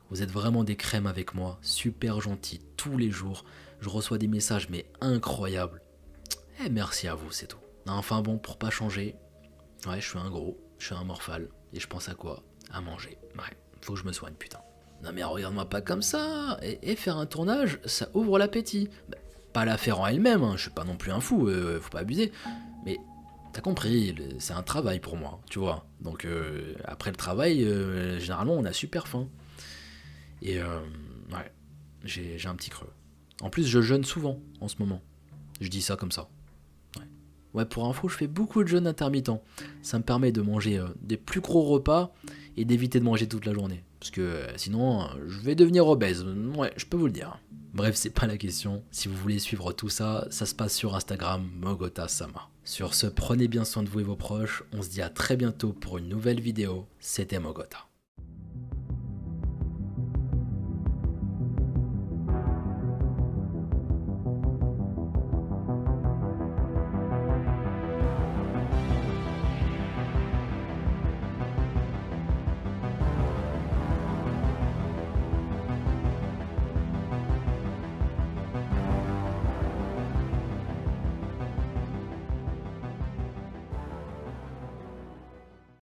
Vous 0.08 0.22
êtes 0.22 0.30
vraiment 0.30 0.64
des 0.64 0.76
crèmes 0.76 1.08
avec 1.08 1.34
moi, 1.34 1.58
super 1.62 2.20
gentils 2.20 2.60
tous 2.76 2.96
les 2.96 3.10
jours. 3.10 3.44
Je 3.80 3.88
reçois 3.88 4.18
des 4.18 4.28
messages, 4.28 4.68
mais 4.70 4.86
incroyables. 5.00 5.82
Et 6.64 6.70
merci 6.70 7.08
à 7.08 7.14
vous, 7.14 7.32
c'est 7.32 7.48
tout. 7.48 7.58
Enfin 7.88 8.22
bon, 8.22 8.38
pour 8.38 8.56
pas 8.56 8.70
changer, 8.70 9.16
ouais, 9.86 10.00
je 10.00 10.08
suis 10.08 10.18
un 10.18 10.30
gros, 10.30 10.56
je 10.78 10.86
suis 10.86 10.94
un 10.94 11.04
morphale. 11.04 11.48
Et 11.72 11.80
je 11.80 11.86
pense 11.86 12.08
à 12.08 12.14
quoi? 12.14 12.42
À 12.70 12.80
manger. 12.80 13.18
Ouais, 13.36 13.56
faut 13.82 13.94
que 13.94 13.98
je 13.98 14.04
me 14.04 14.12
soigne, 14.12 14.34
putain. 14.34 14.60
Non 15.02 15.10
mais 15.12 15.22
regarde-moi 15.22 15.68
pas 15.68 15.80
comme 15.80 16.02
ça. 16.02 16.58
Et, 16.62 16.96
faire 16.96 17.16
un 17.16 17.26
tournage, 17.26 17.78
ça 17.84 18.08
ouvre 18.14 18.38
l'appétit. 18.38 18.88
Bah, 19.08 19.18
pas 19.56 19.64
la 19.64 19.78
faire 19.78 20.00
en 20.00 20.06
elle-même, 20.06 20.42
hein, 20.42 20.52
je 20.56 20.62
suis 20.62 20.70
pas 20.70 20.84
non 20.84 20.96
plus 20.96 21.12
un 21.12 21.20
fou, 21.20 21.48
euh, 21.48 21.80
faut 21.80 21.88
pas 21.88 22.00
abuser. 22.00 22.30
Mais 22.84 22.98
t'as 23.54 23.62
compris, 23.62 24.14
c'est 24.38 24.52
un 24.52 24.62
travail 24.62 25.00
pour 25.00 25.16
moi, 25.16 25.40
tu 25.48 25.58
vois. 25.58 25.86
Donc 26.02 26.26
euh, 26.26 26.74
après 26.84 27.10
le 27.10 27.16
travail, 27.16 27.64
euh, 27.64 28.18
généralement 28.18 28.52
on 28.52 28.66
a 28.66 28.74
super 28.74 29.08
faim. 29.08 29.28
Et 30.42 30.58
ouais, 30.60 31.52
j'ai 32.04 32.46
un 32.46 32.54
petit 32.54 32.68
creux. 32.68 32.92
En 33.40 33.48
plus, 33.48 33.66
je 33.66 33.80
jeûne 33.80 34.04
souvent 34.04 34.38
en 34.60 34.68
ce 34.68 34.76
moment. 34.78 35.00
Je 35.62 35.68
dis 35.68 35.80
ça 35.80 35.96
comme 35.96 36.12
ça. 36.12 36.28
Ouais. 36.98 37.06
ouais, 37.54 37.64
pour 37.64 37.86
info, 37.86 38.08
je 38.08 38.16
fais 38.16 38.26
beaucoup 38.26 38.62
de 38.62 38.68
jeûnes 38.68 38.86
intermittents. 38.86 39.42
Ça 39.80 39.98
me 39.98 40.04
permet 40.04 40.32
de 40.32 40.42
manger 40.42 40.84
des 41.00 41.16
plus 41.16 41.40
gros 41.40 41.62
repas 41.62 42.14
et 42.58 42.66
d'éviter 42.66 43.00
de 43.00 43.04
manger 43.04 43.26
toute 43.26 43.46
la 43.46 43.54
journée. 43.54 43.82
Parce 43.98 44.10
que 44.10 44.20
euh, 44.20 44.56
sinon, 44.56 45.08
je 45.26 45.40
vais 45.40 45.54
devenir 45.54 45.86
obèse. 45.86 46.24
Ouais, 46.56 46.72
je 46.76 46.84
peux 46.86 46.96
vous 46.96 47.06
le 47.06 47.12
dire. 47.12 47.38
Bref, 47.72 47.94
c'est 47.94 48.10
pas 48.10 48.26
la 48.26 48.38
question. 48.38 48.82
Si 48.90 49.08
vous 49.08 49.16
voulez 49.16 49.38
suivre 49.38 49.72
tout 49.72 49.88
ça, 49.88 50.26
ça 50.30 50.46
se 50.46 50.54
passe 50.54 50.74
sur 50.74 50.94
Instagram, 50.94 51.48
Mogota 51.54 52.08
Sama. 52.08 52.48
Sur 52.64 52.94
ce, 52.94 53.06
prenez 53.06 53.48
bien 53.48 53.64
soin 53.64 53.82
de 53.82 53.88
vous 53.88 54.00
et 54.00 54.04
vos 54.04 54.16
proches. 54.16 54.64
On 54.72 54.82
se 54.82 54.88
dit 54.88 55.02
à 55.02 55.10
très 55.10 55.36
bientôt 55.36 55.72
pour 55.72 55.98
une 55.98 56.08
nouvelle 56.08 56.40
vidéo. 56.40 56.86
C'était 57.00 57.38
Mogota. 57.38 57.85